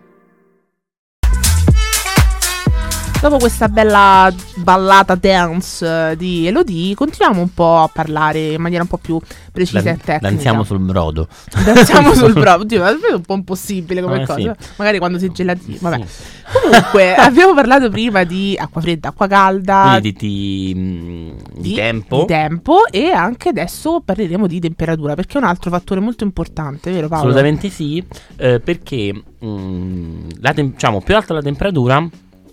Dopo 3.21 3.37
questa 3.37 3.67
bella 3.67 4.33
ballata 4.55 5.15
dance 5.15 6.11
eh, 6.11 6.15
di 6.15 6.47
Elodie, 6.47 6.95
continuiamo 6.95 7.41
un 7.41 7.53
po' 7.53 7.79
a 7.79 7.89
parlare 7.91 8.53
in 8.53 8.61
maniera 8.61 8.81
un 8.83 8.87
po' 8.87 8.97
più 8.97 9.19
precisa 9.51 9.81
Dan- 9.81 9.95
e 9.95 9.97
tecnica. 9.97 10.29
danziamo 10.29 10.63
sul 10.63 10.79
brodo. 10.79 11.27
Danziamo 11.65 12.13
sul 12.13 12.31
brodo. 12.31 12.61
Oddio, 12.63 12.79
ma 12.79 12.89
è 12.91 13.13
un 13.13 13.21
po' 13.21 13.33
impossibile 13.33 14.01
come 14.01 14.21
Eh, 14.21 14.25
cosa. 14.25 14.55
sì. 14.57 14.69
Magari 14.77 14.99
quando 14.99 15.19
si 15.19 15.29
gelatino. 15.33 15.77
Vabbè. 15.81 16.05
Sì. 16.05 16.23
Comunque, 16.63 17.15
abbiamo 17.19 17.53
parlato 17.53 17.89
prima 17.89 18.23
di 18.23 18.55
acqua 18.57 18.79
fredda, 18.79 19.09
acqua 19.09 19.27
calda, 19.27 19.97
Quindi 19.99 20.13
di, 20.13 20.73
di, 20.73 20.73
mm, 20.77 21.31
di 21.57 21.73
tempo. 21.73 22.19
di 22.21 22.25
tempo 22.25 22.85
e 22.89 23.09
anche 23.11 23.49
adesso 23.49 23.99
parleremo 23.99 24.47
di 24.47 24.61
temperatura, 24.61 25.15
perché 25.15 25.37
è 25.37 25.41
un 25.41 25.47
altro 25.47 25.69
fattore 25.69 25.99
molto 25.99 26.23
importante, 26.23 26.89
vero 26.89 27.09
Paolo? 27.09 27.25
Assolutamente 27.25 27.69
sì, 27.69 28.01
eh, 28.37 28.61
perché 28.61 29.13
mm, 29.43 30.29
la 30.39 30.53
tem- 30.53 30.71
diciamo, 30.71 31.01
più 31.01 31.17
alta 31.17 31.33
la 31.33 31.41
temperatura, 31.41 32.07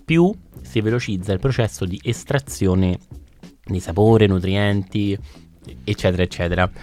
più 0.05 0.33
si 0.69 0.81
velocizza 0.81 1.33
il 1.33 1.39
processo 1.39 1.85
di 1.85 1.99
estrazione 2.03 2.99
di 3.65 3.81
sapore, 3.81 4.27
nutrienti, 4.27 5.17
eccetera, 5.85 6.23
eccetera. 6.23 6.71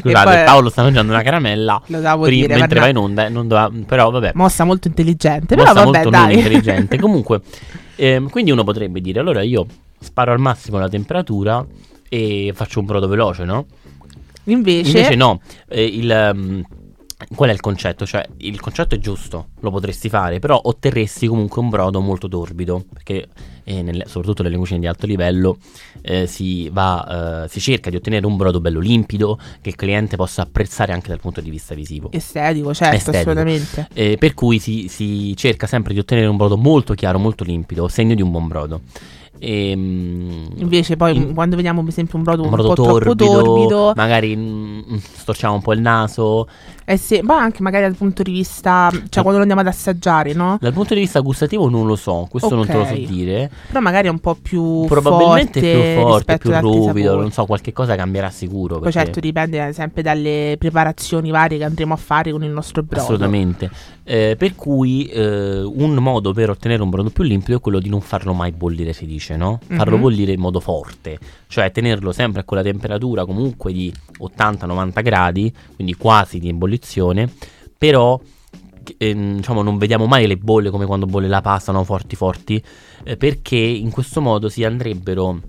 Scusate, 0.00 0.24
poi- 0.24 0.44
Paolo 0.44 0.68
sta 0.68 0.82
mangiando 0.82 1.12
una 1.12 1.22
caramella 1.22 1.80
Lo 1.86 2.00
devo 2.00 2.28
dire, 2.28 2.56
mentre 2.56 2.80
va 2.80 2.88
in 2.88 2.96
onda, 2.96 3.28
non 3.28 3.48
doveva- 3.48 3.70
però 3.86 4.10
vabbè. 4.10 4.32
mossa 4.34 4.64
molto 4.64 4.88
intelligente, 4.88 5.56
Mossa 5.56 5.72
però 5.72 5.84
vabbè, 5.84 6.04
molto 6.04 6.10
non 6.10 6.26
dai. 6.26 6.36
intelligente. 6.36 6.98
Comunque, 7.00 7.40
ehm, 7.96 8.28
quindi 8.28 8.50
uno 8.50 8.64
potrebbe 8.64 9.00
dire: 9.00 9.20
allora 9.20 9.42
io 9.42 9.66
sparo 9.98 10.32
al 10.32 10.38
massimo 10.38 10.78
la 10.78 10.88
temperatura 10.88 11.66
e 12.08 12.52
faccio 12.54 12.80
un 12.80 12.86
brodo 12.86 13.08
veloce, 13.08 13.44
no? 13.44 13.66
Invece, 14.44 14.88
Invece 14.96 15.14
no, 15.16 15.40
eh, 15.68 15.84
il, 15.84 16.10
ehm, 16.10 16.64
qual 17.34 17.50
è 17.50 17.52
il 17.52 17.60
concetto? 17.60 18.06
Cioè, 18.06 18.26
il 18.38 18.60
concetto 18.60 18.94
è 18.94 18.98
giusto, 18.98 19.48
lo 19.60 19.70
potresti 19.70 20.08
fare, 20.08 20.38
però 20.38 20.60
otterresti 20.62 21.26
comunque 21.26 21.60
un 21.60 21.68
brodo 21.68 22.00
molto 22.00 22.28
torbido, 22.28 22.84
perché 22.92 23.28
eh, 23.64 23.82
nelle- 23.82 24.06
soprattutto 24.06 24.42
nelle 24.42 24.56
cucine 24.56 24.80
di 24.80 24.86
alto 24.86 25.06
livello 25.06 25.58
eh, 26.02 26.26
si, 26.26 26.68
va, 26.70 27.44
eh, 27.44 27.48
si 27.48 27.60
cerca 27.60 27.90
di 27.90 27.96
ottenere 27.96 28.26
un 28.26 28.36
brodo 28.36 28.60
bello 28.60 28.80
limpido, 28.80 29.38
che 29.60 29.68
il 29.70 29.76
cliente 29.76 30.16
possa 30.16 30.42
apprezzare 30.42 30.92
anche 30.92 31.08
dal 31.08 31.20
punto 31.20 31.40
di 31.40 31.50
vista 31.50 31.74
visivo. 31.74 32.10
estetico, 32.12 32.72
certo, 32.74 32.96
Estetico. 32.96 33.30
assolutamente. 33.30 33.88
Eh, 33.92 34.16
per 34.18 34.34
cui 34.34 34.58
si, 34.58 34.88
si 34.88 35.34
cerca 35.36 35.66
sempre 35.66 35.92
di 35.92 36.00
ottenere 36.00 36.26
un 36.26 36.36
brodo 36.36 36.56
molto 36.56 36.94
chiaro, 36.94 37.18
molto 37.18 37.44
limpido, 37.44 37.86
segno 37.88 38.14
di 38.14 38.22
un 38.22 38.30
buon 38.30 38.48
brodo. 38.48 38.80
Ehm, 39.40 40.48
Invece 40.56 40.96
poi 40.96 41.16
in- 41.16 41.34
quando 41.34 41.56
vediamo 41.56 41.80
per 41.80 41.90
esempio 41.90 42.18
un 42.18 42.24
brodo 42.24 42.42
un, 42.42 42.48
un 42.50 42.54
po' 42.56 42.74
troppo 42.74 43.14
torbido, 43.14 43.42
torbido, 43.42 43.92
magari 43.96 44.36
mm, 44.36 44.96
storciamo 44.96 45.54
un 45.54 45.62
po' 45.62 45.72
il 45.72 45.80
naso. 45.80 46.46
eh 46.84 46.96
sì, 46.96 47.20
ma 47.22 47.38
anche 47.38 47.62
magari 47.62 47.84
dal 47.84 47.94
punto 47.96 48.22
di 48.22 48.32
vista, 48.32 48.90
cioè 48.90 49.22
quando 49.22 49.36
lo 49.36 49.40
andiamo 49.40 49.60
ad 49.60 49.66
assaggiare, 49.66 50.32
no? 50.34 50.58
Dal 50.60 50.72
punto 50.72 50.94
di 50.94 51.00
vista 51.00 51.20
gustativo 51.20 51.68
non 51.68 51.86
lo 51.86 51.96
so, 51.96 52.26
questo 52.30 52.54
non 52.54 52.66
te 52.66 52.74
lo 52.76 52.84
so 52.84 52.94
dire. 52.94 53.50
Però 53.68 53.80
magari 53.80 54.08
è 54.08 54.10
un 54.10 54.18
po' 54.18 54.36
più 54.40 54.84
Probabilmente 54.84 55.60
forte 55.96 56.38
più 56.38 56.50
forte, 56.52 56.60
più 56.60 56.82
ruvido, 56.86 57.16
non 57.16 57.30
so, 57.32 57.46
qualche 57.46 57.72
cosa 57.72 57.94
cambierà 57.96 58.30
sicuro. 58.30 58.74
Poi 58.74 58.84
perché- 58.84 58.98
certo 58.98 59.20
dipende 59.20 59.72
sempre 59.72 60.02
dalle 60.02 60.56
preparazioni 60.58 61.30
varie 61.30 61.58
che 61.58 61.64
andremo 61.64 61.94
a 61.94 61.96
fare 61.96 62.30
con 62.30 62.42
il 62.44 62.50
nostro 62.50 62.82
brodo. 62.82 63.02
Assolutamente. 63.02 63.70
Eh, 64.04 64.34
per 64.36 64.54
cui 64.56 65.06
eh, 65.06 65.60
un 65.62 65.94
modo 65.94 66.32
per 66.32 66.50
ottenere 66.50 66.82
un 66.82 66.90
brodo 66.90 67.10
più 67.10 67.22
limpido 67.22 67.58
è 67.58 67.60
quello 67.60 67.78
di 67.78 67.88
non 67.88 68.00
farlo 68.00 68.32
mai 68.32 68.50
bollire, 68.50 68.92
si 68.92 69.06
dice, 69.06 69.29
no? 69.36 69.60
Farlo 69.66 69.96
Mhm. 69.96 70.02
bollire 70.02 70.32
in 70.32 70.40
modo 70.40 70.60
forte, 70.60 71.18
cioè 71.48 71.70
tenerlo 71.72 72.12
sempre 72.12 72.40
a 72.40 72.44
quella 72.44 72.62
temperatura 72.62 73.24
comunque 73.24 73.72
di 73.72 73.92
80-90 74.18 75.00
gradi, 75.02 75.52
quindi 75.74 75.94
quasi 75.94 76.38
di 76.38 76.48
ebollizione, 76.48 77.30
però 77.76 78.18
ehm, 78.96 79.36
diciamo 79.36 79.62
non 79.62 79.78
vediamo 79.78 80.06
mai 80.06 80.26
le 80.26 80.36
bolle 80.36 80.70
come 80.70 80.86
quando 80.86 81.06
bolle 81.06 81.28
la 81.28 81.40
pasta, 81.40 81.70
no? 81.72 81.84
Forti 81.84 82.16
forti, 82.16 82.62
eh, 83.04 83.16
perché 83.16 83.56
in 83.56 83.90
questo 83.90 84.20
modo 84.20 84.48
si 84.48 84.64
andrebbero 84.64 85.40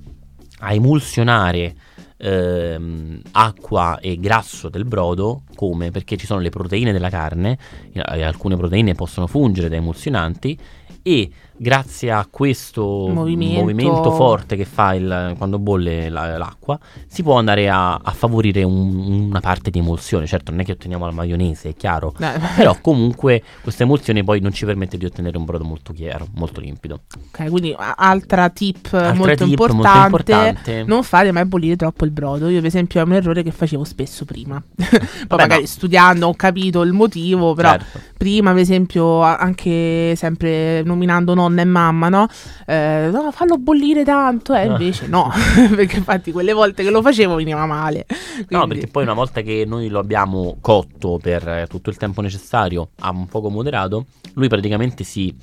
a 0.59 0.73
emulsionare 0.73 1.75
ehm, 2.23 3.19
acqua 3.31 3.99
e 3.99 4.19
grasso 4.19 4.69
del 4.69 4.85
brodo, 4.85 5.41
come? 5.55 5.89
Perché 5.89 6.17
ci 6.17 6.27
sono 6.27 6.39
le 6.39 6.49
proteine 6.49 6.91
della 6.91 7.09
carne, 7.09 7.57
eh, 7.93 8.21
alcune 8.21 8.55
proteine 8.55 8.93
possono 8.93 9.25
fungere 9.25 9.69
da 9.69 9.77
emulsionanti 9.77 10.55
e 11.01 11.31
grazie 11.61 12.09
a 12.11 12.25
questo 12.29 13.07
Movimento. 13.13 13.59
movimento, 13.59 14.11
forte 14.11 14.55
che 14.55 14.65
fa 14.65 14.95
il- 14.95 15.35
quando 15.37 15.59
bolle 15.59 16.09
la- 16.09 16.35
l'acqua 16.37 16.79
si 17.05 17.21
può 17.21 17.37
andare 17.37 17.69
a, 17.69 17.93
a 17.95 18.11
favorire 18.11 18.63
un- 18.63 19.27
una 19.29 19.39
parte 19.41 19.69
di 19.69 19.77
emulsione 19.77 20.25
certo 20.25 20.49
non 20.49 20.61
è 20.61 20.63
che 20.65 20.71
otteniamo 20.71 21.05
la 21.05 21.11
maionese 21.11 21.69
è 21.69 21.75
chiaro 21.75 22.13
Eh, 22.17 22.39
però 22.57 22.75
comunque 22.81 23.43
questa 23.61 23.83
emulsione 23.83 24.23
poi 24.23 24.39
non 24.39 24.51
ci 24.51 24.65
permette 24.65 24.97
di 24.97 25.05
ottenere 25.05 25.37
un 25.37 25.45
brodo 25.45 25.63
molto 25.63 25.93
chiaro 25.93 26.25
molto 26.33 26.59
limpido 26.61 27.01
ok, 27.31 27.49
quindi 27.49 27.75
altra 27.77 28.49
tip 28.49 28.85
Altra 28.91 29.13
molto, 29.13 29.45
tip 29.45 29.57
molto 29.59 29.73
importante, 29.73 30.07
importante. 30.07 30.83
non 30.87 31.03
fate 31.03 31.31
mai 31.31 31.45
bollire 31.45 31.75
troppo 31.75 32.05
il 32.05 32.11
brodo. 32.11 32.47
Io 32.49 32.57
per 32.57 32.65
esempio 32.67 32.99
è 32.99 33.03
un 33.03 33.13
errore 33.13 33.43
che 33.43 33.51
facevo 33.51 33.83
spesso 33.83 34.25
prima. 34.25 34.61
Poi 34.75 34.87
Vabbè, 35.27 35.41
magari 35.41 35.61
no. 35.61 35.67
studiando 35.67 36.27
ho 36.27 36.33
capito 36.33 36.81
il 36.81 36.91
motivo, 36.93 37.53
però 37.53 37.69
Certo. 37.71 37.99
prima, 38.17 38.51
per 38.51 38.61
esempio, 38.61 39.21
anche 39.21 40.13
sempre 40.15 40.81
nominando 40.83 41.33
nonna 41.51 41.61
e 41.61 41.65
mamma, 41.65 42.09
no? 42.09 42.27
Eh, 42.65 43.09
no, 43.11 43.31
fallo 43.31 43.57
bollire 43.57 44.03
tanto, 44.03 44.53
e 44.53 44.61
Ah. 44.61 44.65
invece 44.65 45.07
no, 45.07 45.29
perché 45.75 45.97
infatti 45.97 46.31
quelle 46.31 46.53
volte 46.53 46.83
che 46.83 46.89
lo 46.89 47.01
facevo 47.01 47.35
veniva 47.35 47.65
male. 47.65 48.05
No, 48.49 48.59
Quindi- 48.59 48.67
perché 48.75 48.87
poi 48.87 49.03
una 49.03 49.13
volta 49.13 49.41
che 49.41 49.63
noi 49.67 49.87
lo 49.89 49.99
abbiamo 49.99 50.57
cotto 50.61 51.19
per 51.21 51.47
eh, 51.47 51.67
tutto 51.69 51.89
il 51.89 51.97
tempo 51.97 52.21
necessario 52.21 52.89
a 53.01 53.09
un 53.11 53.27
fuoco 53.27 53.49
moderato, 53.49 54.05
lui 54.33 54.47
praticamente 54.47 55.03
si, 55.03 55.35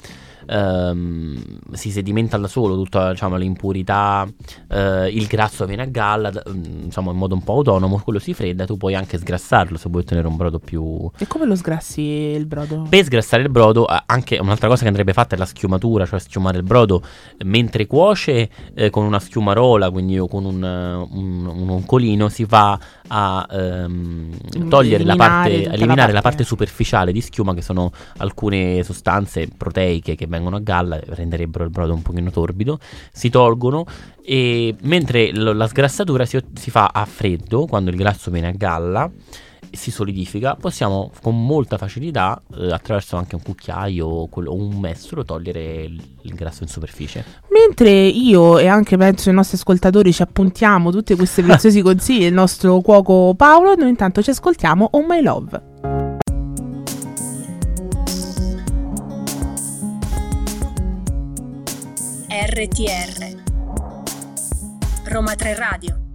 ehm, 0.49 1.59
si 1.73 1.91
sedimenta 1.91 2.37
da 2.39 2.49
solo, 2.49 2.75
tutta 2.75 3.11
diciamo, 3.11 3.37
l'impurità, 3.37 4.27
eh, 4.69 5.09
il 5.09 5.27
grasso 5.27 5.67
viene 5.67 5.83
a 5.83 5.87
galla, 5.87 6.31
mm, 6.31 6.85
diciamo 6.85 7.11
in 7.11 7.17
modo 7.17 7.35
un 7.35 7.45
po' 7.45 7.55
autonomo, 7.55 8.01
quello 8.03 8.19
si 8.19 8.33
fredda, 8.33 8.65
tu 8.65 8.77
puoi 8.77 8.95
anche 8.95 9.19
sgrassarlo 9.19 9.77
se 9.77 9.89
vuoi 9.89 10.03
ottenere 10.03 10.27
un 10.27 10.37
brodo 10.37 10.59
più... 10.59 11.11
E 11.19 11.27
come 11.27 11.45
lo 11.45 11.55
sgrassi 11.55 12.03
il 12.03 12.47
brodo? 12.47 12.87
Per 12.89 13.05
sgrassare 13.05 13.43
il 13.43 13.51
brodo, 13.51 13.87
anche 14.07 14.39
un'altra 14.39 14.69
cosa 14.69 14.83
che 14.83 14.89
andrebbe 14.89 15.13
fatta 15.13 15.35
è 15.35 15.39
la 15.39 15.47
schiumatura, 15.47 16.07
cioè 16.07 16.19
schiumare 16.19 16.57
il 16.57 16.65
brodo 16.65 17.03
mentre 17.45 17.87
cuoce 17.87 18.49
eh, 18.75 18.91
con 18.91 19.05
una 19.05 19.21
schiumarola, 19.21 19.91
quindi 19.91 20.19
o 20.19 20.27
con 20.27 20.45
un, 20.45 20.65
eh, 20.65 20.95
un, 20.95 21.47
un 21.47 21.71
oncolino, 21.71 22.29
si 22.29 22.45
va 22.45 22.79
a 23.09 23.47
ehm, 23.51 24.69
togliere 24.69 25.05
la 25.05 25.17
parte, 25.17 25.65
la 25.65 25.73
eliminare 25.73 26.13
la 26.13 26.21
parte- 26.21 26.39
parte 26.39 26.45
superficiale 26.45 27.13
di 27.13 27.21
schiuma, 27.21 27.55
che 27.55 27.63
sono 27.63 27.91
alcune 28.19 28.83
sostanze 28.83 29.49
proteiche 29.55 30.15
che 30.15 30.27
vengono 30.27 30.38
a 30.47 30.61
galla 30.61 30.99
renderebbero 31.05 31.65
il 31.65 31.71
brodo 31.71 31.95
un 31.95 32.03
pochino 32.03 32.31
torbido. 32.31 32.79
Si 33.13 33.29
tolgono 33.31 33.85
e 34.25 34.75
mentre 34.83 35.33
lo- 35.35 35.53
la 35.53 35.67
sgrassatura 35.67 36.25
si, 36.25 36.39
si 36.55 36.71
fa 36.71 36.91
a 36.93 37.05
freddo, 37.05 37.67
quando 37.67 37.91
il 37.91 37.97
grasso 37.97 38.31
viene 38.31 38.49
a 38.49 38.53
galla 38.53 39.11
e 39.71 39.77
si 39.77 39.91
solidifica, 39.91 40.55
possiamo 40.55 41.11
con 41.21 41.45
molta 41.45 41.77
facilità, 41.77 42.41
eh, 42.59 42.73
attraverso 42.73 43.17
anche 43.17 43.35
un 43.35 43.43
cucchiaio 43.43 44.07
o 44.07 44.27
quello- 44.29 44.55
un 44.55 44.79
mestolo, 44.79 45.25
togliere 45.27 45.83
il, 45.83 46.03
il 46.23 46.35
grasso 46.35 46.63
in 46.63 46.71
superficie. 46.71 47.23
Mentre 47.51 47.91
io 47.91 48.57
e 48.59 48.67
anche 48.67 48.97
penso 48.97 49.29
i 49.29 49.35
nostri 49.35 49.57
ascoltatori 49.59 50.11
ci 50.13 50.23
appuntiamo 50.23 50.91
tutti 50.91 51.15
questi 51.17 51.43
preziosi 51.43 51.83
consigli 51.83 52.21
del 52.21 52.33
nostro 52.33 52.81
cuoco 52.81 53.35
Paolo, 53.35 53.75
noi 53.75 53.91
intanto 53.91 54.23
ci 54.23 54.31
ascoltiamo 54.31 54.89
Oh 54.93 55.05
My 55.07 55.21
Love. 55.21 55.68
RTR 62.31 63.43
Roma 65.07 65.35
3 65.35 65.55
Radio 65.55 66.08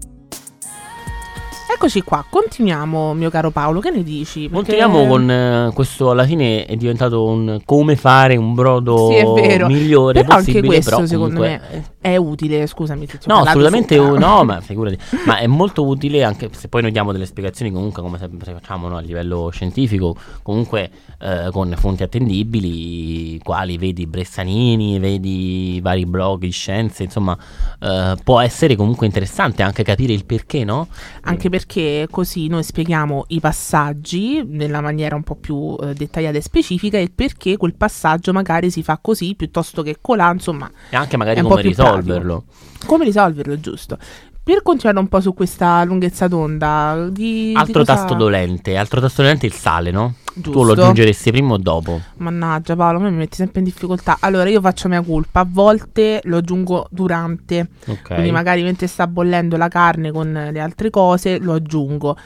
Eccoci 1.75 2.01
qua, 2.01 2.23
continuiamo 2.29 3.13
mio 3.13 3.29
caro 3.29 3.49
Paolo, 3.49 3.79
che 3.79 3.89
ne 3.89 4.03
dici? 4.03 4.41
Perché- 4.41 4.55
Continuiamo 4.77 5.07
con 5.07 5.29
eh, 5.29 5.71
questo, 5.73 6.11
alla 6.11 6.23
fine 6.25 6.65
è 6.65 6.75
diventato 6.77 7.25
un 7.25 7.59
come 7.65 7.95
fare 7.95 8.37
un 8.37 8.53
brodo 8.53 9.07
Sì, 9.09 9.15
è 9.15 9.25
vero. 9.25 9.67
migliore 9.67 10.21
Però 10.21 10.35
anche 10.35 10.51
possibile, 10.51 10.67
questo 10.67 10.89
però 10.95 11.05
secondo 11.05 11.35
comunque- 11.41 11.67
me 11.71 11.91
è 11.99 12.15
utile, 12.17 12.67
scusami 12.67 13.07
se 13.07 13.17
ti 13.17 13.27
No, 13.27 13.39
assolutamente 13.39 13.97
u- 13.97 14.17
no, 14.17 14.43
ma 14.45 14.61
figurati. 14.61 14.97
ma 15.25 15.37
è 15.37 15.47
molto 15.47 15.85
utile 15.85 16.23
anche 16.23 16.49
se 16.51 16.67
poi 16.67 16.81
noi 16.83 16.91
diamo 16.91 17.11
delle 17.11 17.25
spiegazioni 17.25 17.71
comunque 17.71 18.01
come 18.01 18.17
sempre 18.17 18.53
facciamo 18.53 18.87
no, 18.87 18.97
a 18.97 19.01
livello 19.01 19.49
scientifico, 19.51 20.15
comunque 20.41 20.89
eh, 21.19 21.49
con 21.51 21.73
fonti 21.77 22.03
attendibili, 22.03 23.39
quali 23.43 23.77
vedi 23.77 24.05
Bressanini, 24.05 24.99
vedi 24.99 25.79
vari 25.81 26.05
blog 26.05 26.41
di 26.41 26.51
scienze, 26.51 27.03
insomma, 27.03 27.37
eh, 27.79 28.15
può 28.23 28.39
essere 28.39 28.75
comunque 28.75 29.05
interessante 29.05 29.63
anche 29.63 29.83
capire 29.83 30.13
il 30.13 30.23
perché, 30.25 30.63
no? 30.63 30.87
Anche 31.23 31.49
perché 31.49 31.61
così 32.09 32.47
noi 32.47 32.63
spieghiamo 32.63 33.25
i 33.29 33.39
passaggi 33.39 34.43
nella 34.45 34.81
maniera 34.81 35.15
un 35.15 35.23
po' 35.23 35.35
più 35.35 35.75
eh, 35.81 35.93
dettagliata 35.93 36.37
e 36.37 36.41
specifica 36.41 36.97
e 36.97 37.11
perché 37.13 37.57
quel 37.57 37.73
passaggio 37.75 38.33
magari 38.33 38.69
si 38.69 38.83
fa 38.83 38.99
così 39.01 39.35
piuttosto 39.35 39.81
che 39.81 39.97
colà, 40.01 40.31
insomma, 40.31 40.69
E 40.89 40.95
anche 40.95 41.17
magari 41.17 41.41
come 41.41 41.61
risolverlo. 41.61 42.43
come 42.85 43.05
risolverlo 43.05 43.59
giusto. 43.59 43.97
Per 44.45 44.61
continuare 44.61 44.99
un 44.99 45.07
po' 45.07 45.21
su 45.21 45.33
questa 45.33 45.85
lunghezza 45.85 46.27
d'onda, 46.27 47.07
di, 47.09 47.47
di 47.47 47.53
Altro 47.55 47.79
cosa- 47.85 47.93
tasto 47.95 48.13
dolente, 48.13 48.75
altro 48.75 48.99
tasto 48.99 49.21
dolente 49.21 49.45
è 49.47 49.49
il 49.49 49.55
sale, 49.55 49.89
no? 49.89 50.15
Giusto. 50.33 50.51
Tu 50.51 50.63
lo 50.65 50.71
aggiungeresti 50.73 51.31
prima 51.31 51.53
o 51.53 51.57
dopo? 51.57 52.01
Mannaggia 52.17 52.75
Paolo, 52.75 52.97
a 52.97 53.01
me 53.03 53.09
mi 53.11 53.17
metti 53.17 53.37
sempre 53.37 53.59
in 53.59 53.65
difficoltà. 53.65 54.17
Allora 54.19 54.49
io 54.49 54.59
faccio 54.59 54.89
mia 54.89 55.01
colpa, 55.01 55.39
a 55.41 55.47
volte 55.47 56.19
lo 56.25 56.37
aggiungo 56.37 56.87
durante, 56.89 57.69
Ok. 57.87 58.01
quindi 58.15 58.31
magari 58.31 58.63
mentre 58.63 58.87
sta 58.87 59.07
bollendo 59.07 59.55
la 59.55 59.69
carne 59.69 60.11
con 60.11 60.49
le 60.51 60.59
altre 60.59 60.89
cose 60.89 61.39
lo 61.39 61.53
aggiungo. 61.53 62.17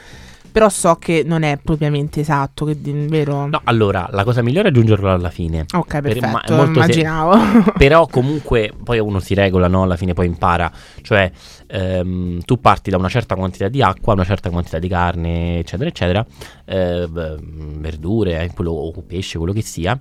Però 0.50 0.68
so 0.68 0.96
che 0.96 1.22
non 1.24 1.42
è 1.42 1.58
propriamente 1.62 2.20
esatto, 2.20 2.64
che, 2.64 2.76
vero? 2.80 3.46
No, 3.46 3.60
allora, 3.64 4.08
la 4.10 4.24
cosa 4.24 4.42
migliore 4.42 4.68
è 4.68 4.70
aggiungerlo 4.70 5.10
alla 5.10 5.30
fine. 5.30 5.66
Ok, 5.74 6.00
Per- 6.00 6.20
ma 6.20 6.30
perfetto, 6.32 6.54
molto 6.54 6.72
se- 6.82 6.92
immaginavo. 6.92 7.72
Però 7.76 8.06
comunque 8.06 8.72
poi 8.82 8.98
uno 8.98 9.20
si 9.20 9.34
regola, 9.34 9.68
no? 9.68 9.82
Alla 9.82 9.96
fine 9.96 10.14
poi 10.14 10.26
impara. 10.26 10.70
Cioè, 11.02 11.30
ehm, 11.66 12.40
tu 12.40 12.60
parti 12.60 12.90
da 12.90 12.96
una 12.96 13.08
certa 13.08 13.34
quantità 13.34 13.68
di 13.68 13.82
acqua, 13.82 14.14
una 14.14 14.24
certa 14.24 14.50
quantità 14.50 14.78
di 14.78 14.88
carne, 14.88 15.58
eccetera, 15.58 15.88
eccetera, 15.88 16.26
eh, 16.64 17.06
verdure, 17.10 18.42
eh, 18.42 18.50
quello, 18.52 18.72
o 18.72 18.92
pesce, 19.06 19.38
quello 19.38 19.52
che 19.52 19.62
sia. 19.62 19.98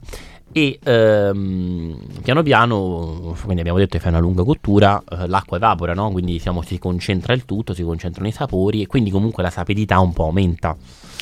E 0.52 0.80
ehm, 0.82 1.98
piano 2.24 2.42
piano, 2.42 3.36
quindi 3.44 3.62
abbiamo 3.62 3.78
detto 3.78 3.98
che 3.98 4.00
fai 4.00 4.12
una 4.12 4.20
lunga 4.20 4.44
cottura, 4.44 5.02
eh, 5.10 5.28
l'acqua 5.28 5.58
evapora, 5.58 5.94
no? 5.94 6.12
Quindi 6.12 6.32
diciamo, 6.34 6.62
si 6.62 6.80
concentra 6.80 7.34
il 7.34 7.46
tutto, 7.46 7.74
si 7.74 7.84
concentrano 7.84 8.28
i 8.28 8.32
sapori 8.32 8.82
e 8.82 8.88
quindi 8.88 9.12
comunque 9.12 9.44
la 9.44 9.50
sapidità 9.50 10.00
un 10.00 10.14
po' 10.14 10.26
aumenta. 10.26 10.76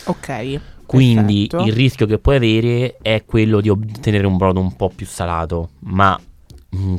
ok. 0.06 0.60
Quindi 0.86 1.48
perfetto. 1.48 1.70
il 1.70 1.76
rischio 1.76 2.06
che 2.06 2.20
puoi 2.20 2.36
avere 2.36 2.98
è 3.02 3.24
quello 3.26 3.60
di 3.60 3.70
ottenere 3.70 4.28
un 4.28 4.38
brodo 4.38 4.60
un 4.60 4.76
po' 4.76 4.92
più 4.96 5.08
salato, 5.08 5.70
ma 5.80 6.18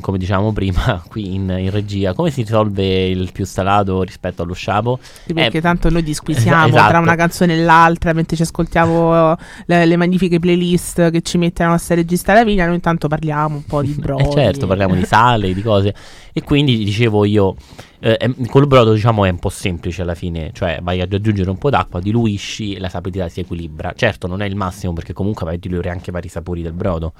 come 0.01 0.17
dicevamo 0.17 0.51
prima 0.53 1.03
qui 1.09 1.33
in, 1.35 1.53
in 1.57 1.69
regia, 1.71 2.13
come 2.13 2.29
si 2.31 2.41
risolve 2.41 3.07
il 3.07 3.31
più 3.31 3.45
salato 3.45 4.01
rispetto 4.03 4.41
allo 4.43 4.53
sciapo? 4.53 4.99
Sì, 5.25 5.33
perché 5.33 5.57
Eh, 5.57 5.61
tanto 5.61 5.89
noi 5.89 6.03
disquisiamo 6.03 6.67
esatto. 6.67 6.89
tra 6.89 6.99
una 6.99 7.15
canzone 7.15 7.53
e 7.53 7.63
l'altra 7.63 8.13
mentre 8.13 8.35
ci 8.35 8.41
ascoltiamo 8.43 9.33
eh, 9.33 9.37
le, 9.65 9.85
le 9.85 9.95
magnifiche 9.95 10.39
playlist 10.39 11.11
che 11.11 11.21
ci 11.21 11.37
mette 11.37 11.63
la 11.63 11.69
nostra 11.69 11.95
regista 11.95 12.33
Lavinia. 12.33 12.65
Noi 12.65 12.75
intanto 12.75 13.07
parliamo 13.07 13.55
un 13.55 13.63
po' 13.65 13.81
di 13.81 13.93
brodi. 13.93 14.23
Eh 14.27 14.31
certo, 14.31 14.67
parliamo 14.67 14.95
di 14.95 15.05
sale, 15.05 15.53
di 15.53 15.61
cose. 15.61 15.93
E 16.33 16.41
quindi 16.43 16.77
dicevo 16.83 17.25
io, 17.25 17.55
eh, 17.99 18.17
em- 18.19 18.45
col 18.47 18.67
brodo 18.67 18.93
diciamo 18.93 19.25
è 19.25 19.29
un 19.29 19.39
po' 19.39 19.49
semplice 19.49 20.01
alla 20.03 20.15
fine, 20.15 20.51
cioè 20.53 20.79
vai 20.81 21.01
ad 21.01 21.11
aggiungere 21.13 21.49
un 21.49 21.57
po' 21.57 21.69
d'acqua, 21.69 21.99
diluisci 21.99 22.73
e 22.73 22.79
la 22.79 22.89
sapidità 22.89 23.27
si 23.29 23.39
equilibra. 23.39 23.93
Certo 23.95 24.27
non 24.27 24.41
è 24.41 24.45
il 24.45 24.55
massimo 24.55 24.93
perché 24.93 25.13
comunque 25.13 25.45
vai 25.45 25.55
a 25.55 25.57
diluire 25.59 25.89
anche 25.89 26.11
vari 26.11 26.27
sapori 26.29 26.61
del 26.61 26.73
brodo. 26.73 27.13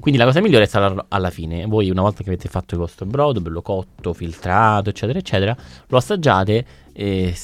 Quindi 0.00 0.18
la 0.18 0.26
cosa 0.26 0.40
migliore 0.40 0.64
è 0.64 0.66
stata 0.66 1.06
alla 1.08 1.30
fine. 1.30 1.66
Voi 1.66 1.90
una 1.90 2.02
volta 2.02 2.22
che 2.22 2.28
avete 2.28 2.48
fatto 2.48 2.74
il 2.74 2.80
vostro 2.80 3.06
brodo, 3.06 3.40
bello 3.40 3.62
cotto, 3.62 4.12
filtrato, 4.12 4.90
eccetera, 4.90 5.18
eccetera, 5.18 5.56
lo 5.86 5.96
assaggiate 5.96 6.66
e 6.96 7.34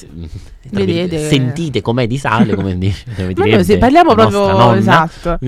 tra 0.71 0.85
Vedete. 0.85 1.19
sentite 1.19 1.81
com'è 1.81 2.07
di 2.07 2.17
sale, 2.19 2.55
come, 2.55 2.79
dice, 2.79 3.65
sì, 3.65 3.77
parliamo 3.79 4.15
proprio 4.15 4.73
esatto. 4.75 5.39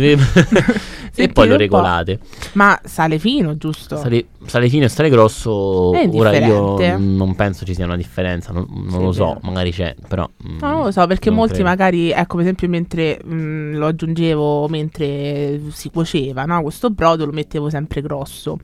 e 1.15 1.29
poi 1.33 1.47
lo 1.47 1.57
regolate. 1.57 2.19
Ma 2.55 2.81
sale 2.83 3.19
fino, 3.19 3.57
giusto? 3.57 3.97
Sale, 3.97 4.27
sale 4.47 4.69
fino 4.69 4.85
e 4.85 4.89
sale 4.89 5.09
grosso. 5.09 5.51
Ora 5.91 6.37
io 6.37 6.79
non 6.99 7.35
penso 7.37 7.65
ci 7.65 7.75
sia 7.75 7.85
una 7.85 7.97
differenza. 7.97 8.53
Non, 8.53 8.67
non 8.69 8.91
Sì, 8.91 8.99
lo 8.99 9.13
so, 9.13 9.39
magari 9.43 9.71
c'è, 9.71 9.95
però. 10.09 10.29
mm, 10.29 10.59
No, 10.59 10.69
non 10.71 10.83
lo 10.85 10.91
so, 10.91 11.07
perché 11.07 11.31
molti 11.31 11.55
credo. 11.55 11.69
magari, 11.69 12.11
ecco, 12.11 12.35
per 12.37 12.41
esempio, 12.45 12.69
mentre 12.69 13.21
mh, 13.23 13.77
lo 13.77 13.87
aggiungevo 13.87 14.69
mentre 14.69 15.61
si 15.71 15.91
cuoceva, 15.91 16.45
no? 16.45 16.63
Questo 16.63 16.91
brodo 16.91 17.25
lo 17.27 17.33
mettevo 17.33 17.71
sempre 17.71 18.01
grosso. 18.01 18.59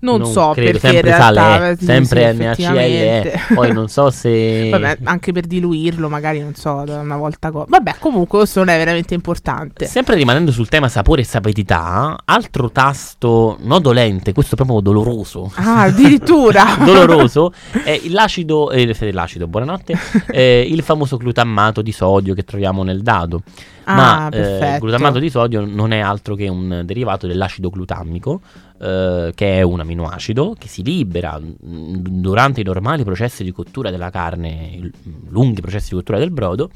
Non, 0.00 0.24
so 0.26 0.50
credo, 0.54 0.78
perché 0.78 0.88
sempre 0.90 1.10
sale, 1.12 1.76
sempre 1.80 2.32
NaCl. 2.32 2.76
eh. 2.78 3.40
Poi 3.54 3.72
non 3.72 3.88
so 3.88 4.10
se. 4.10 4.68
Vabbè, 4.72 4.98
anche 5.04 5.32
per 5.32 5.46
diluirlo, 5.46 6.08
magari 6.08 6.40
non 6.40 6.54
so, 6.54 6.82
da 6.84 7.00
una 7.00 7.16
volta. 7.16 7.50
co- 7.50 7.66
Vabbè, 7.68 7.96
comunque, 7.98 8.38
questo 8.38 8.60
non 8.60 8.68
è 8.68 8.76
veramente 8.78 9.14
importante. 9.14 9.86
Sempre 9.86 10.14
rimanendo 10.16 10.52
sul 10.52 10.68
tema 10.68 10.88
sapore 10.88 11.22
e 11.22 11.24
sapidità, 11.24 12.16
altro 12.24 12.70
tasto 12.70 13.56
non 13.60 13.82
dolente, 13.82 14.32
questo 14.32 14.56
proprio 14.56 14.80
doloroso. 14.80 15.50
Ah, 15.54 15.82
addirittura! 15.82 16.64
doloroso 16.84 17.52
è 17.84 18.00
l'acido, 18.08 18.70
eh, 18.70 18.94
l'acido, 19.12 19.46
buonanotte, 19.46 19.94
eh, 20.30 20.66
il 20.68 20.82
famoso 20.82 21.16
glutammato 21.16 21.82
di 21.82 21.92
sodio 21.92 22.34
che 22.34 22.44
troviamo 22.44 22.82
nel 22.82 23.02
dado. 23.02 23.42
Ma 23.86 24.24
Ah, 24.24 24.26
eh, 24.26 24.30
perfetto. 24.30 24.74
il 24.74 24.80
glutammato 24.80 25.18
di 25.18 25.30
sodio 25.30 25.64
non 25.64 25.92
è 25.92 25.98
altro 26.00 26.34
che 26.34 26.46
un 26.46 26.82
derivato 26.84 27.26
dell'acido 27.26 27.70
glutammico, 27.70 28.40
eh, 28.80 29.32
che 29.34 29.58
è 29.58 29.62
un 29.62 29.80
aminoacido 29.80 30.54
che 30.58 30.68
si 30.68 30.82
libera 30.82 31.38
mm, 31.38 31.94
durante 31.96 32.60
i 32.60 32.64
normali 32.64 33.04
processi 33.04 33.44
di 33.44 33.52
cottura 33.52 33.90
della 33.90 34.10
carne, 34.10 34.48
i 34.72 34.90
lunghi 35.28 35.60
processi 35.60 35.90
di 35.90 35.96
cottura 35.96 36.18
del 36.18 36.30
brodo, 36.30 36.70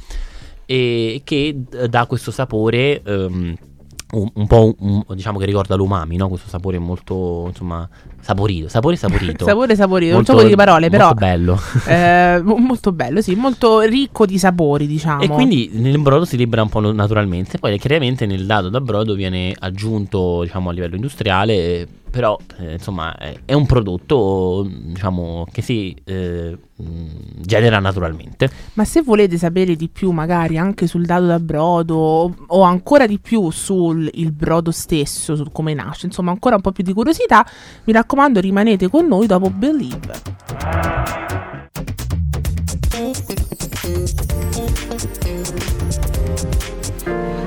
e 0.67 1.21
che 1.25 1.55
d- 1.57 1.87
dà 1.87 2.07
questo 2.07 2.31
sapore. 2.31 3.03
ehm, 3.03 3.57
un, 4.13 4.31
un 4.35 4.47
po' 4.47 4.75
un- 4.79 5.03
diciamo 5.15 5.39
che 5.39 5.47
ricorda 5.47 5.75
l'umami, 5.75 6.17
no? 6.17 6.29
Questo 6.29 6.49
sapore 6.49 6.79
molto 6.79 7.45
insomma 7.49 7.89
saporito, 8.21 8.69
sapore 8.69 8.97
saporito. 8.97 9.45
Sapore 9.53 9.75
saporito, 9.75 10.15
Molto- 10.15 10.33
gioco 10.35 10.47
di 10.47 10.55
parole, 10.55 10.89
però 10.91 11.07
molto 11.07 11.21
bello. 11.21 11.61
eh, 11.87 12.41
mo- 12.43 12.57
molto 12.57 12.93
bello, 12.93 13.21
sì, 13.23 13.35
molto 13.35 13.81
ricco 13.81 14.27
di 14.27 14.39
sapori, 14.39 14.87
diciamo. 14.87 15.23
E 15.23 15.29
quindi 15.29 15.71
nel 15.75 15.99
brodo 15.99 16.25
si 16.25 16.37
libera 16.37 16.63
un 16.63 16.69
po' 16.69 16.81
naturalmente, 16.93 17.59
poi 17.59 17.79
chiaramente 17.79 18.27
nel 18.27 18.47
dado 18.47 18.69
da 18.69 18.81
brodo 18.81 19.15
viene 19.15 19.55
aggiunto 19.59 20.43
diciamo 20.43 20.69
a 20.71 20.73
livello 20.73 20.95
industriale, 20.95 21.87
però 22.13 22.39
eh, 22.59 22.75
insomma 22.75 23.17
è, 23.17 23.55
un 23.55 23.65
prodotto 23.65 24.69
diciamo 24.69 25.47
che 25.51 25.63
si 25.63 25.97
eh, 26.05 26.59
genera 27.41 27.79
naturalmente. 27.79 28.51
Ma 28.75 28.85
se 28.85 29.01
volete 29.01 29.39
sapere 29.39 29.75
di 29.77 29.89
più, 29.89 30.11
magari 30.11 30.59
anche 30.59 30.87
sul 30.87 31.07
dado 31.07 31.27
da 31.27 31.41
brodo, 31.41 32.35
o- 32.47 32.63
ancora 32.63 33.07
di 33.07 33.19
più 33.19 33.51
sul 33.51 34.11
brodo 34.31 34.71
stesso, 34.71 35.35
su 35.35 35.47
come 35.51 35.73
nasce, 35.73 36.05
insomma, 36.07 36.33
ancora 36.33 36.57
un 36.57 36.61
po' 36.61 36.73
più 36.73 36.85
di 36.85 36.93
curiosità, 36.93 37.47
mi 37.85 37.95
raccomando, 37.95 38.41
rimanete 38.41 38.91
con 38.91 39.07
noi 39.07 39.27
dopo 39.27 39.49
Believe. 39.49 40.21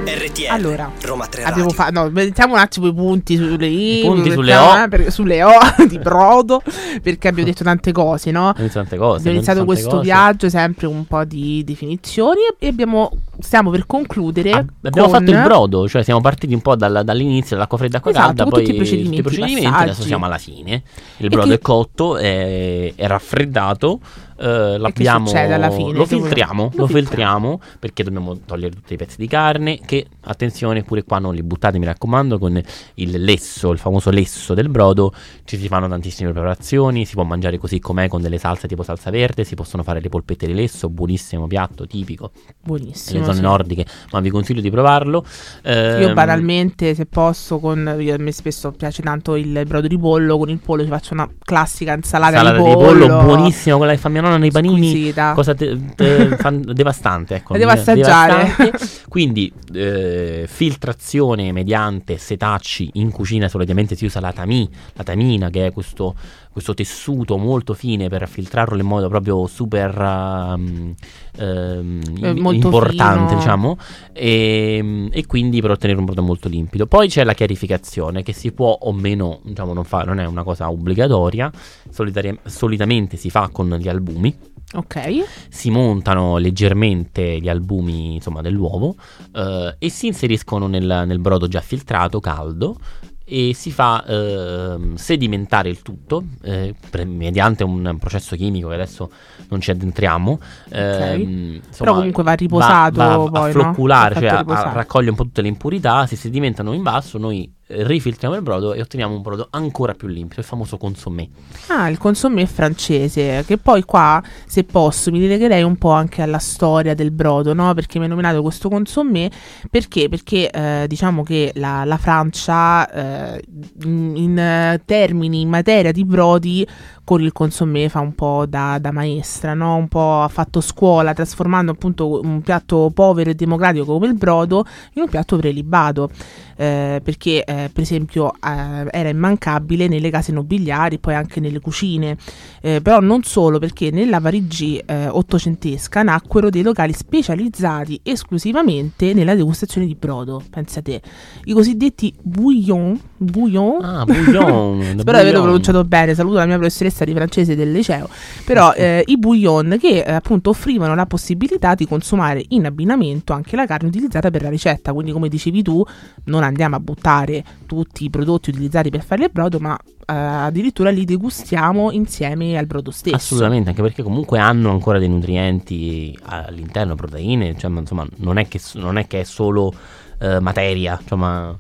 RTL 0.05 0.45
Allora, 0.49 0.91
Roma 1.01 1.25
3 1.27 1.43
Abbiamo 1.43 1.69
Radio. 1.69 1.75
fatto, 1.75 1.91
no, 2.03 2.09
mettiamo 2.11 2.53
un 2.53 2.59
attimo 2.59 2.87
i 2.87 2.93
punti 2.93 3.35
sulle 3.37 3.67
I, 3.67 4.01
punti 4.03 4.31
sulle 4.31 4.55
O. 4.55 4.77
eh, 4.83 4.87
per- 4.87 5.11
sulle 5.11 5.43
O 5.43 5.51
di 5.87 5.97
brodo, 5.99 6.61
perché 7.01 7.27
abbiamo 7.27 7.49
detto 7.49 7.63
tante 7.63 7.91
cose, 7.91 8.31
no? 8.31 8.49
Abbiamo 8.49 8.61
iniziato 8.63 8.87
tante 8.89 8.97
cose. 8.97 9.17
Abbiamo 9.19 9.35
iniziato 9.37 9.59
tante 9.59 9.73
questo 9.73 9.89
cose. 9.97 10.03
viaggio 10.03 10.49
sempre 10.49 10.87
un 10.87 11.05
po' 11.05 11.23
di 11.23 11.63
definizioni 11.65 12.41
e 12.59 12.67
abbiamo, 12.67 13.09
stiamo 13.39 13.69
per 13.69 13.86
concludere. 13.86 14.52
Ah, 14.52 14.65
abbiamo 14.84 15.10
con- 15.10 15.19
fatto 15.19 15.32
il 15.32 15.41
brodo, 15.41 15.88
cioè 15.88 16.04
siamo 16.04 16.21
partiti 16.21 16.54
un 16.54 16.62
po' 16.62 16.76
dalla- 16.76 17.04
dall'inizio, 17.04 17.56
dall'acqua 17.56 17.78
fredda, 17.78 17.98
acqua 17.98 18.12
Esatto, 18.12 18.26
calda, 18.28 18.43
poi 18.45 18.60
tutti 18.63 18.71
i 18.74 18.76
procedimenti, 18.76 19.17
tutti 19.21 19.36
i 19.36 19.38
procedimenti, 19.38 19.76
adesso 19.84 20.04
siamo 20.04 20.26
alla 20.26 20.38
fine. 20.38 20.84
Il 21.17 21.30
brodo 21.30 21.50
che- 21.50 21.56
è 21.56 21.60
cotto, 21.60 22.17
è, 22.17 22.93
è 22.95 23.08
raffreddato, 23.08 24.00
eh, 24.38 24.78
l'abbiamo, 24.78 25.28
fine? 25.28 25.93
lo 25.93 26.06
filtriamo, 26.06 26.63
lo, 26.74 26.80
lo 26.82 26.88
filtriamo 26.88 27.62
perché 27.80 28.04
dobbiamo 28.04 28.38
togliere 28.45 28.76
tutti 28.76 28.93
i 28.93 28.98
pezzi 28.98 29.15
di 29.17 29.28
carne 29.28 29.80
che, 29.80 30.08
attenzione, 30.21 30.84
pure 30.84 31.04
qua 31.04 31.19
non 31.19 31.34
li 31.34 31.41
buttate, 31.43 31.78
mi 31.80 31.86
raccomando, 31.86 32.38
con 32.38 32.62
il 32.95 33.24
lesso, 33.24 33.71
il 33.71 33.78
famoso 33.78 34.10
lesso 34.10 34.54
del 34.54 34.69
brodo, 34.69 35.13
ci 35.45 35.58
si 35.58 35.67
fanno 35.67 35.88
tantissime 35.88 36.32
preparazioni, 36.32 37.06
si 37.06 37.13
può 37.13 37.24
mangiare 37.24 37.58
così 37.58 37.80
com'è 37.80 38.08
con 38.08 38.21
delle 38.21 38.38
salse 38.38 38.67
tipo 38.67 38.84
salsa 38.84 39.10
verde, 39.10 39.43
si 39.43 39.56
possono 39.56 39.84
fare 39.84 40.02
le 40.02 40.10
polpette 40.10 40.48
di 40.48 40.54
lesso, 40.54 40.89
buonissimo 40.89 41.48
piatto 41.48 41.86
tipico 41.88 42.32
Buonissimo. 42.62 43.19
Zone 43.25 43.35
sì. 43.38 43.41
nordiche, 43.41 43.85
ma 44.11 44.19
vi 44.19 44.29
consiglio 44.29 44.61
di 44.61 44.69
provarlo. 44.71 45.25
Io 45.65 45.71
Ehm, 45.71 46.13
banalmente, 46.13 46.93
se 46.95 47.05
posso, 47.05 47.59
con, 47.59 47.95
io- 47.99 48.13
a 48.15 48.17
me 48.17 48.31
spesso 48.31 48.71
piace 48.71 49.01
tanto 49.01 49.35
il 49.35 49.63
brodo 49.67 49.88
di 49.88 49.97
pollo, 49.97 50.38
con 50.38 50.49
il 50.49 50.59
pollo 50.59 50.83
ci 50.83 50.89
faccio 50.89 51.13
una 51.13 51.29
classica 51.43 51.93
insalata, 51.93 52.38
salata 52.38 52.55
di 52.57 52.73
pollo, 52.73 53.07
buonissima, 53.23 53.77
quella 53.77 53.91
che 53.93 53.97
fa 53.97 54.09
mia 54.09 54.21
nonna 54.21 54.38
nei 54.38 54.51
panini. 54.51 54.88
squisita. 54.89 55.33
Cosa 55.33 55.53
te- 55.53 55.77
te- 55.95 56.35
fan- 56.39 56.61
devastante, 56.73 57.35
ecco. 57.35 57.53
La 57.53 57.59
devo 57.59 57.71
assaggiare. 57.71 58.53
devastante. 58.57 58.88
Quindi, 59.09 59.51
eh, 59.73 60.45
filtrazione 60.47 61.51
mediante 61.51 62.17
setacci 62.17 62.91
in 62.93 63.11
cucina 63.11 63.47
solitamente 63.47 63.95
si 63.95 64.05
usa 64.05 64.19
la 64.19 64.31
tami, 64.33 64.69
la 64.93 65.03
tamina, 65.03 65.49
che 65.49 65.67
è 65.67 65.71
questo, 65.71 66.15
questo 66.55 66.73
tessuto 66.73 67.35
molto 67.35 67.73
fine 67.73 68.07
per 68.07 68.29
filtrarlo 68.29 68.79
in 68.79 68.85
modo 68.87 69.09
proprio 69.09 69.45
super 69.45 69.93
ehm, 69.93 70.93
ehm, 71.37 72.01
Eh, 72.21 72.33
molto 72.33 72.67
importante, 72.67 73.27
fino. 73.27 73.39
diciamo. 73.39 73.77
E, 74.13 75.09
e 75.11 75.25
quindi 75.25 75.59
per 75.59 75.71
ottenere 75.71 75.99
un 75.99 76.05
brodo 76.05 76.21
molto 76.21 76.47
limpido. 76.47 76.85
Poi 76.87 77.09
c'è 77.09 77.25
la 77.25 77.33
chiarificazione 77.33 78.23
che 78.23 78.31
si 78.31 78.53
può 78.53 78.69
o 78.69 78.93
meno, 78.93 79.41
diciamo, 79.43 79.73
non, 79.73 79.83
fa, 79.83 80.03
non 80.03 80.21
è 80.21 80.25
una 80.25 80.43
cosa 80.43 80.71
obbligatoria. 80.71 81.51
solitari- 81.89 82.39
solitamente 82.45 83.17
si 83.17 83.29
fa 83.29 83.49
con 83.51 83.75
gli 83.75 83.89
albumi 83.89 84.33
Ok. 84.75 85.25
si 85.49 85.69
montano 85.69 86.37
leggermente 86.37 87.37
gli 87.39 87.49
albumi 87.49 88.15
insomma, 88.15 88.39
dell'uovo 88.41 88.95
eh, 89.33 89.75
e 89.77 89.89
si 89.89 90.07
inseriscono 90.07 90.67
nel, 90.67 91.03
nel 91.05 91.19
brodo 91.19 91.49
già 91.49 91.59
filtrato 91.59 92.21
caldo 92.21 92.77
e 93.25 93.53
si 93.55 93.71
fa 93.71 94.05
ehm, 94.05 94.95
sedimentare 94.95 95.69
il 95.69 95.81
tutto 95.81 96.23
eh, 96.43 96.75
pre- 96.89 97.05
mediante 97.05 97.63
un 97.63 97.97
processo 97.99 98.35
chimico 98.35 98.67
che 98.67 98.75
adesso 98.75 99.11
non 99.49 99.62
ci 99.62 99.71
addentriamo. 99.71 100.39
Ehm, 100.69 101.19
insomma, 101.55 101.62
Però 101.77 101.93
comunque 101.95 102.23
va 102.23 102.34
riposato 102.34 102.97
va, 102.97 103.17
va 103.17 103.29
poi, 103.29 103.51
a 103.51 103.53
no? 103.53 103.62
flocculare, 103.62 104.13
Va 104.13 104.19
cioè 104.19 104.29
a- 104.29 104.73
raccoglie 104.73 105.10
un 105.10 105.15
po' 105.15 105.23
tutte 105.23 105.41
le 105.41 105.47
impurità, 105.47 106.05
si 106.05 106.15
sedimentano 106.15 106.73
in 106.73 106.84
vaso, 106.84 107.17
noi 107.17 107.51
rifiltriamo 107.67 108.36
il 108.36 108.43
brodo 108.43 108.73
e 108.73 108.81
otteniamo 108.81 109.15
un 109.15 109.23
brodo 109.23 109.47
ancora 109.49 109.93
più 109.95 110.08
limpido, 110.08 110.41
il 110.41 110.45
famoso 110.45 110.77
consommé. 110.77 111.27
Ah, 111.67 111.89
il 111.89 111.97
consommé 111.97 112.45
francese, 112.45 113.43
che 113.45 113.58
poi 113.58 113.84
qua, 113.84 114.21
se 114.45 114.63
posso, 114.65 115.10
mi 115.12 115.19
rilegherei 115.19 115.63
un 115.63 115.75
po' 115.77 115.89
anche 115.89 116.21
alla 116.21 116.38
storia 116.38 116.93
del 116.93 117.10
brodo, 117.12 117.53
no? 117.55 117.73
Perché 117.73 117.97
mi 117.97 118.03
hai 118.05 118.10
nominato 118.12 118.41
questo 118.43 118.69
consommé, 118.69 119.31
perché? 119.69 120.10
Perché 120.10 120.49
eh, 120.51 120.86
diciamo 120.88 121.23
che 121.23 121.53
la, 121.55 121.84
la 121.86 121.97
Francia, 121.97 122.88
eh, 123.36 123.43
in, 123.84 124.13
in, 124.15 124.38
eh, 124.38 124.81
termini, 124.86 125.41
in 125.41 125.49
materia 125.49 125.91
di 125.91 126.05
brodi, 126.05 126.67
con 127.03 127.21
il 127.21 127.31
consommé 127.31 127.88
fa 127.89 127.99
un 127.99 128.15
po' 128.15 128.45
da, 128.47 128.77
da 128.79 128.91
maestra, 128.91 129.44
no? 129.53 129.75
Un 129.75 129.88
po' 129.88 130.21
ha 130.21 130.27
fatto 130.27 130.62
scuola, 130.62 131.13
trasformando 131.13 131.71
appunto 131.71 132.19
un 132.21 132.41
piatto 132.41 132.91
povero 132.93 133.29
e 133.29 133.36
democratico 133.36 133.86
come 133.86 134.08
il 134.08 134.15
brodo 134.15 134.65
in 134.93 135.03
un 135.03 135.10
piatto 135.10 135.38
prelibato. 135.38 136.10
eh, 136.58 137.01
perché 137.03 137.43
eh, 137.43 137.69
per 137.71 137.84
esempio 137.84 138.31
eh, 138.36 138.88
era 138.91 139.10
immancabile 139.10 139.88
nelle 139.88 140.10
case 140.10 140.31
nobiliari, 140.31 140.99
poi 140.99 141.13
anche 141.13 141.39
nelle 141.39 141.60
cucine, 141.60 142.17
Eh, 142.62 142.81
però 142.81 142.99
non 142.99 143.23
solo 143.23 143.60
perché 143.60 143.91
nella 143.91 144.19
Parigi 144.21 144.77
eh, 144.86 145.08
ottocentesca 145.08 146.01
nacquero 146.01 146.49
dei 146.49 146.63
locali 146.63 146.93
specializzati 146.93 147.99
esclusivamente 148.03 149.13
nella 149.13 149.36
degustazione 149.36 149.86
di 149.86 149.95
brodo, 149.95 150.41
pensate, 150.49 151.01
i 151.43 151.53
cosiddetti 151.53 152.13
bouillon, 152.21 152.99
bouillon 153.17 153.84
Ah, 153.84 154.03
bouillon. 154.05 154.95
Spero 154.99 155.17
di 155.17 155.23
averlo 155.23 155.41
pronunciato 155.41 155.84
bene, 155.84 156.15
saluto 156.15 156.38
la 156.38 156.45
mia 156.45 156.55
professoressa 156.58 157.03
di 157.05 157.13
francese 157.13 157.55
del 157.55 157.71
liceo. 157.71 158.08
Però 158.45 158.73
i 158.75 159.17
bouillon 159.25 159.77
che 159.79 160.01
eh, 160.01 160.11
appunto 160.11 160.51
offrivano 160.51 160.93
la 160.93 161.07
possibilità 161.07 161.73
di 161.73 161.88
consumare 161.88 162.45
in 162.49 162.65
abbinamento 162.65 163.33
anche 163.33 163.55
la 163.55 163.65
carne 163.65 163.88
utilizzata 163.88 164.29
per 164.29 164.43
la 164.43 164.49
ricetta. 164.49 164.93
Quindi, 164.93 165.11
come 165.11 165.29
dicevi 165.29 165.63
tu, 165.63 165.83
non 166.25 166.43
andiamo 166.43 166.75
a 166.75 166.79
buttare 166.79 167.43
tutti 167.65 168.05
i 168.05 168.09
prodotti 168.11 168.51
utilizzati 168.51 168.91
per 168.91 169.03
fare 169.03 169.23
il 169.23 169.31
brodo, 169.31 169.59
ma 169.59 169.75
eh, 169.77 170.13
addirittura 170.13 170.91
li 170.91 171.05
degustiamo 171.05 171.89
insieme 171.89 172.55
al 172.55 172.67
brodo 172.67 172.91
stesso. 172.91 173.15
Assolutamente, 173.15 173.69
anche 173.69 173.81
perché 173.81 174.03
comunque 174.03 174.38
hanno 174.38 174.69
ancora 174.69 174.99
dei 174.99 175.09
nutrienti 175.09 176.15
all'interno, 176.23 176.93
proteine, 176.93 177.57
cioè, 177.57 177.71
ma 177.71 177.79
insomma, 177.79 178.05
non 178.17 178.38
è 178.38 178.47
che, 178.47 178.61
non 178.75 178.97
è, 178.97 179.07
che 179.07 179.21
è 179.21 179.23
solo 179.23 179.73
eh, 180.19 180.39
materia, 180.39 180.99
insomma, 181.01 181.57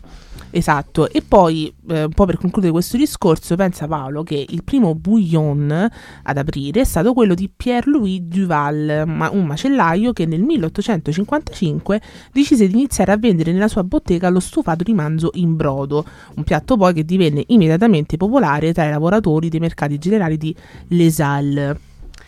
Esatto, 0.57 1.09
e 1.11 1.21
poi 1.21 1.67
eh, 1.89 2.05
un 2.05 2.13
po' 2.13 2.23
per 2.23 2.37
concludere 2.37 2.71
questo 2.71 2.95
discorso, 2.95 3.57
pensa 3.57 3.87
Paolo 3.87 4.23
che 4.23 4.45
il 4.47 4.63
primo 4.63 4.95
bouillon 4.95 5.89
ad 6.23 6.37
aprire 6.37 6.79
è 6.79 6.83
stato 6.85 7.11
quello 7.11 7.33
di 7.33 7.51
Pierre-Louis 7.53 8.21
Duval, 8.21 9.03
ma- 9.05 9.29
un 9.31 9.45
macellaio 9.45 10.13
che 10.13 10.25
nel 10.25 10.39
1855 10.39 12.01
decise 12.31 12.67
di 12.67 12.73
iniziare 12.73 13.11
a 13.11 13.17
vendere 13.17 13.51
nella 13.51 13.67
sua 13.67 13.83
bottega 13.83 14.29
lo 14.29 14.39
stufato 14.39 14.85
di 14.85 14.93
manzo 14.93 15.31
in 15.33 15.57
brodo, 15.57 16.05
un 16.35 16.43
piatto 16.45 16.77
poi 16.77 16.93
che 16.93 17.03
divenne 17.03 17.43
immediatamente 17.47 18.15
popolare 18.15 18.71
tra 18.71 18.85
i 18.85 18.91
lavoratori 18.91 19.49
dei 19.49 19.59
mercati 19.59 19.97
generali 19.97 20.37
di 20.37 20.55
Les 20.87 21.19
Halles. 21.19 21.75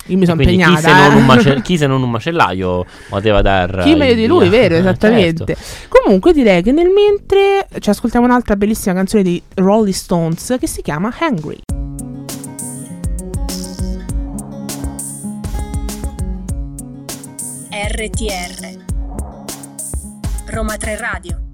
Io 0.08 0.18
mi 0.18 0.26
sono 0.26 0.38
quindi 0.38 0.56
chi 0.56 0.70
impegnata. 0.70 0.88
se, 0.88 0.94
non 0.94 1.12
eh. 1.12 1.16
un 1.20 1.26
mace- 1.26 1.62
chi 1.64 1.78
se 1.78 1.88
non 1.88 2.02
un 2.02 2.10
macellaio 2.10 2.86
poteva 3.10 3.42
dar... 3.42 3.84
Chi 3.84 3.96
meglio 3.96 4.16
di 4.16 4.26
lui, 4.26 4.50
vero? 4.50 4.76
Eh, 4.76 4.80
Esattamente. 4.80 5.56
certo. 5.56 5.62
Comunque 5.90 6.34
direi 6.34 6.62
che 6.64 6.72
nel 6.72 6.90
mentre 6.90 7.68
ci 7.80 7.90
ascoltiamo 7.90 8.26
un'altra 8.26 8.56
bellissima 8.56 8.94
canzone 8.96 9.24
dei 9.24 9.42
Rolling 9.56 9.94
Stones 9.94 10.56
che 10.60 10.68
si 10.68 10.82
chiama 10.82 11.14
Hungry. 11.20 11.60
RTR 17.70 18.86
Roma 20.48 20.78
3 20.78 20.98
Radio 20.98 21.47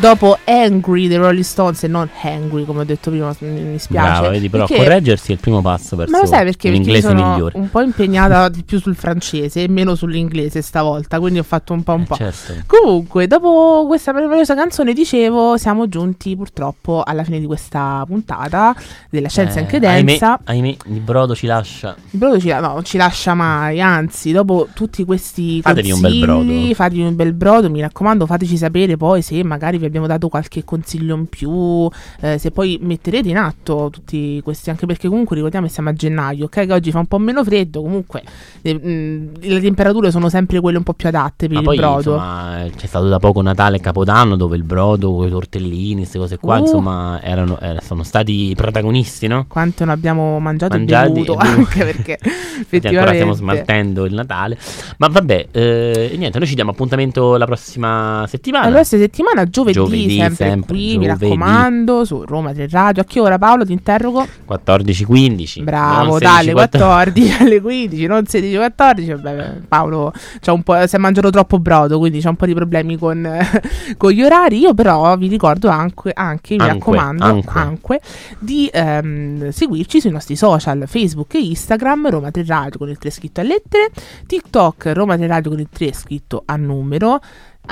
Dopo 0.00 0.38
Angry 0.46 1.08
dei 1.08 1.18
Rolling 1.18 1.44
Stones 1.44 1.82
e 1.84 1.86
non 1.88 2.08
Hungry, 2.22 2.64
come 2.64 2.80
ho 2.80 2.84
detto 2.84 3.10
prima, 3.10 3.34
mi, 3.40 3.78
spiace. 3.78 4.08
Brava, 4.10 4.28
vedi, 4.30 4.48
però 4.48 4.64
Perché- 4.64 4.82
correggersi 4.82 5.32
è 5.32 5.34
il 5.34 5.40
primo 5.40 5.60
passo 5.60 5.94
verso 5.94 6.10
Ma 6.12 6.20
lo 6.20 6.26
sai 6.26 6.44
perché? 6.44 6.70
Perché 6.70 6.70
mi 6.70 6.76
l'inglese 6.84 7.08
sono 7.08 7.30
migliore. 7.32 7.58
un 7.58 7.68
po' 7.68 7.82
impegnata 7.82 8.48
di 8.48 8.62
più 8.64 8.80
sul 8.80 8.94
francese 8.96 9.62
e 9.64 9.68
meno 9.68 9.94
sull'inglese 9.94 10.62
stavolta, 10.62 11.20
quindi 11.20 11.38
ho 11.38 11.42
fatto 11.42 11.74
un 11.74 11.82
po' 11.82 11.92
un 11.92 12.00
Eh, 12.00 12.04
po'. 12.06 12.14
certo. 12.16 12.54
Comunque, 12.66 13.26
dopo 13.26 13.84
questa 13.86 14.12
meravigliosa 14.14 14.54
canzone, 14.54 14.94
dicevo, 14.94 15.58
siamo 15.58 15.86
giunti 15.86 16.34
purtroppo 16.34 17.02
alla 17.04 17.22
fine 17.22 17.38
di 17.38 17.44
questa 17.46 18.02
puntata 18.06 18.74
della 19.10 19.28
Scienza 19.28 19.58
in 19.58 19.66
Eh, 19.66 19.68
Credenza. 19.68 20.40
ahimè, 20.44 20.66
ahimè, 20.66 20.76
il 20.94 21.00
brodo 21.00 21.34
ci 21.34 21.46
lascia. 21.46 21.94
Il 22.12 22.18
brodo 22.18 22.40
ci, 22.40 22.48
no, 22.48 22.60
non 22.60 22.84
ci 22.84 22.96
lascia 22.96 23.34
mai, 23.34 23.82
anzi, 23.82 24.32
dopo 24.32 24.68
tutti 24.72 25.04
questi 25.04 25.60
Fatevi 25.60 25.92
un 25.92 26.00
bel 26.00 26.18
brodo. 26.20 26.74
fatevi 26.74 27.02
un 27.02 27.14
bel 27.14 27.34
brodo, 27.34 27.68
mi 27.68 27.82
raccomando, 27.82 28.24
fateci 28.24 28.56
sapere 28.56 28.96
poi 28.96 29.20
se 29.20 29.44
magari 29.44 29.76
vi 29.76 29.88
abbiamo 29.90 30.06
dato 30.06 30.28
qualche 30.28 30.64
consiglio 30.64 31.14
in 31.14 31.26
più, 31.26 31.88
eh, 32.20 32.38
se 32.38 32.50
poi 32.50 32.78
metterete 32.80 33.28
in 33.28 33.36
atto 33.36 33.88
tutti 33.90 34.40
questi, 34.42 34.70
anche 34.70 34.86
perché 34.86 35.08
comunque 35.08 35.36
ricordiamo 35.36 35.66
che 35.66 35.72
siamo 35.72 35.88
a 35.90 35.92
gennaio, 35.92 36.44
ok, 36.46 36.66
che 36.66 36.72
oggi 36.72 36.90
fa 36.90 36.98
un 37.00 37.06
po' 37.06 37.18
meno 37.18 37.44
freddo, 37.44 37.82
comunque 37.82 38.22
eh, 38.62 38.74
mh, 38.74 39.30
le 39.40 39.60
temperature 39.60 40.10
sono 40.10 40.28
sempre 40.28 40.60
quelle 40.60 40.78
un 40.78 40.84
po' 40.84 40.94
più 40.94 41.08
adatte 41.08 41.46
per 41.48 41.54
Ma 41.54 41.58
il 41.60 41.64
poi 41.66 41.76
brodo. 41.76 41.96
insomma 42.14 42.64
c'è 42.76 42.86
stato 42.86 43.08
da 43.08 43.18
poco 43.18 43.40
Natale 43.42 43.76
e 43.76 43.80
Capodanno 43.80 44.36
dove 44.36 44.56
il 44.56 44.62
brodo 44.62 45.12
con 45.14 45.26
i 45.26 45.30
tortellini, 45.30 45.96
queste 45.96 46.18
cose 46.18 46.38
qua, 46.38 46.56
Uh. 46.56 46.60
insomma, 46.60 47.20
erano, 47.22 47.58
eh, 47.60 47.78
sono 47.82 48.02
stati 48.02 48.50
i 48.50 48.54
protagonisti, 48.54 49.26
no? 49.26 49.46
Quanto 49.48 49.84
ne 49.84 49.92
abbiamo 49.92 50.38
mangiato 50.40 50.76
Mangiati 50.76 51.08
e 51.08 51.12
bevuto, 51.12 51.32
e 51.32 51.36
bevuto. 51.36 51.60
anche 51.60 51.84
perché 51.84 52.18
Infatti 52.60 52.86
ancora 52.88 53.12
stiamo 53.12 53.32
effettivamente 53.32 53.36
smaltendo 53.36 54.04
il 54.04 54.14
Natale. 54.14 54.58
Ma 54.98 55.08
vabbè, 55.08 55.46
eh, 55.50 56.14
niente, 56.16 56.38
noi 56.38 56.46
ci 56.46 56.54
diamo 56.54 56.70
appunto 56.72 57.36
la 57.36 57.46
prossima 57.46 58.24
settimana. 58.28 58.66
La 58.68 58.74
prossima 58.76 59.00
settimana, 59.02 59.44
giovedì, 59.44 59.69
Giovedì, 59.72 60.16
sempre, 60.16 60.34
sempre, 60.34 60.74
qui, 60.74 60.98
mi 60.98 61.06
giovedì. 61.06 61.24
raccomando, 61.24 62.04
su 62.04 62.24
Roma 62.24 62.52
3 62.52 62.68
Radio. 62.70 63.02
A 63.02 63.04
che 63.04 63.20
ora 63.20 63.38
Paolo 63.38 63.64
ti 63.64 63.72
interrogo? 63.72 64.26
14-15. 64.48 65.62
Bravo, 65.62 66.18
dalle 66.18 66.52
16-14. 66.52 66.54
14 66.54 67.36
alle 67.40 67.60
15, 67.60 68.06
non 68.06 68.22
16-14. 68.22 69.20
Vabbè, 69.20 69.52
Paolo 69.68 70.12
c'ha 70.40 70.52
un 70.52 70.62
po', 70.62 70.86
si 70.86 70.96
è 70.96 70.98
mangiato 70.98 71.30
troppo 71.30 71.58
brodo, 71.58 71.98
quindi 71.98 72.20
c'ha 72.20 72.30
un 72.30 72.36
po' 72.36 72.46
di 72.46 72.54
problemi 72.54 72.96
con, 72.96 73.28
con 73.96 74.10
gli 74.10 74.22
orari. 74.22 74.58
Io 74.58 74.74
però 74.74 75.16
vi 75.16 75.28
ricordo 75.28 75.68
anche, 75.68 76.10
anche 76.14 76.54
mi 76.54 76.60
Anque, 76.60 76.96
raccomando, 76.96 77.24
anque. 77.24 77.60
anque, 77.60 78.00
di 78.38 78.68
ehm, 78.72 79.50
seguirci 79.50 80.00
sui 80.00 80.10
nostri 80.10 80.36
social, 80.36 80.84
Facebook 80.86 81.34
e 81.34 81.40
Instagram, 81.40 82.10
Roma 82.10 82.30
3 82.30 82.44
Radio 82.46 82.78
con 82.78 82.88
il 82.88 82.98
3 82.98 83.10
scritto 83.10 83.40
a 83.40 83.44
lettere, 83.44 83.90
TikTok, 84.26 84.92
Roma 84.94 85.16
3 85.16 85.26
Radio 85.26 85.50
con 85.50 85.60
il 85.60 85.68
3 85.70 85.92
scritto 85.92 86.42
a 86.44 86.56
numero. 86.56 87.20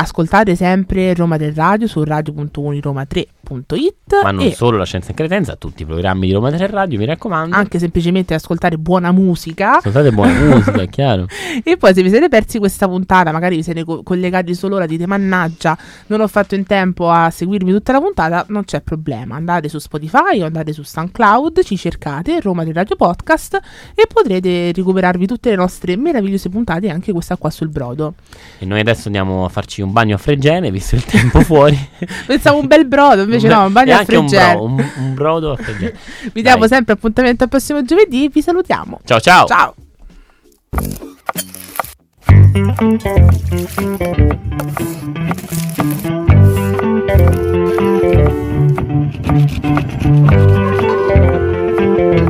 Ascoltate 0.00 0.54
sempre 0.54 1.12
Roma 1.12 1.36
3 1.36 1.54
Radio 1.54 1.88
su 1.88 2.04
radio.uniroma3.it 2.04 4.22
Ma 4.22 4.30
non 4.30 4.48
solo 4.52 4.76
la 4.76 4.84
scienza 4.84 5.10
in 5.10 5.16
credenza, 5.16 5.56
tutti 5.56 5.82
i 5.82 5.86
programmi 5.86 6.28
di 6.28 6.32
Roma 6.32 6.52
3 6.52 6.68
Radio, 6.68 7.00
mi 7.00 7.04
raccomando. 7.04 7.56
anche 7.56 7.80
semplicemente 7.80 8.32
ascoltare 8.34 8.78
buona 8.78 9.10
musica. 9.10 9.78
Ascoltate 9.78 10.12
buona 10.12 10.38
musica, 10.54 10.82
è 10.82 10.88
chiaro. 10.88 11.26
E 11.64 11.76
poi 11.76 11.94
se 11.94 12.04
vi 12.04 12.10
siete 12.10 12.28
persi 12.28 12.60
questa 12.60 12.86
puntata, 12.86 13.32
magari 13.32 13.56
vi 13.56 13.64
siete 13.64 13.82
co- 13.82 14.04
collegati 14.04 14.54
solo 14.54 14.76
ora, 14.76 14.86
dite 14.86 15.04
mannaggia, 15.08 15.76
non 16.06 16.20
ho 16.20 16.28
fatto 16.28 16.54
in 16.54 16.64
tempo 16.64 17.10
a 17.10 17.30
seguirmi 17.30 17.72
tutta 17.72 17.90
la 17.90 18.00
puntata, 18.00 18.44
non 18.50 18.62
c'è 18.64 18.80
problema. 18.82 19.34
Andate 19.34 19.68
su 19.68 19.80
Spotify 19.80 20.40
o 20.42 20.46
andate 20.46 20.72
su 20.72 20.84
SoundCloud, 20.84 21.64
ci 21.64 21.76
cercate 21.76 22.40
Roma 22.40 22.62
del 22.62 22.74
Radio 22.74 22.94
Podcast 22.94 23.58
e 23.96 24.06
potrete 24.06 24.70
recuperarvi 24.70 25.26
tutte 25.26 25.50
le 25.50 25.56
nostre 25.56 25.96
meravigliose 25.96 26.50
puntate 26.50 26.86
e 26.86 26.90
anche 26.90 27.10
questa 27.10 27.36
qua 27.36 27.50
sul 27.50 27.68
brodo. 27.68 28.14
E 28.60 28.64
noi 28.64 28.78
adesso 28.78 29.08
andiamo 29.08 29.44
a 29.44 29.48
farci 29.48 29.82
un 29.82 29.86
bagno 29.92 30.14
a 30.14 30.18
Fregene, 30.18 30.70
visto 30.70 30.94
il 30.94 31.04
tempo 31.04 31.40
fuori. 31.40 31.78
Pensavo 32.26 32.58
un 32.58 32.66
bel 32.66 32.86
brodo, 32.86 33.22
invece 33.22 33.48
no, 33.48 33.64
un 33.66 33.72
bagno 33.72 33.94
a 33.94 33.98
anche 33.98 34.16
un, 34.16 34.28
Fregene. 34.28 34.52
bro- 34.54 34.64
un, 34.64 34.84
un 34.98 35.14
brodo 35.14 35.52
a 35.52 35.56
Fregene. 35.56 35.94
Vi 36.32 36.42
diamo 36.42 36.66
sempre 36.66 36.94
appuntamento 36.94 37.44
al 37.44 37.48
prossimo 37.48 37.82
giovedì 37.82 38.28
vi 38.32 38.42
salutiamo. 38.42 39.00
Ciao 39.04 39.20
ciao. 39.20 39.46
Ciao! 39.46 39.74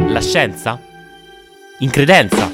La 0.08 0.20
scienza? 0.20 0.80
In 1.78 1.90
credenza? 1.90 2.50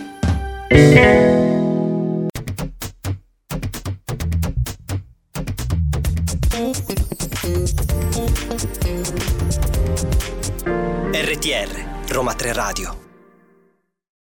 RTR 11.35 12.11
Roma 12.11 12.33
3 12.33 12.53
Radio 12.53 13.14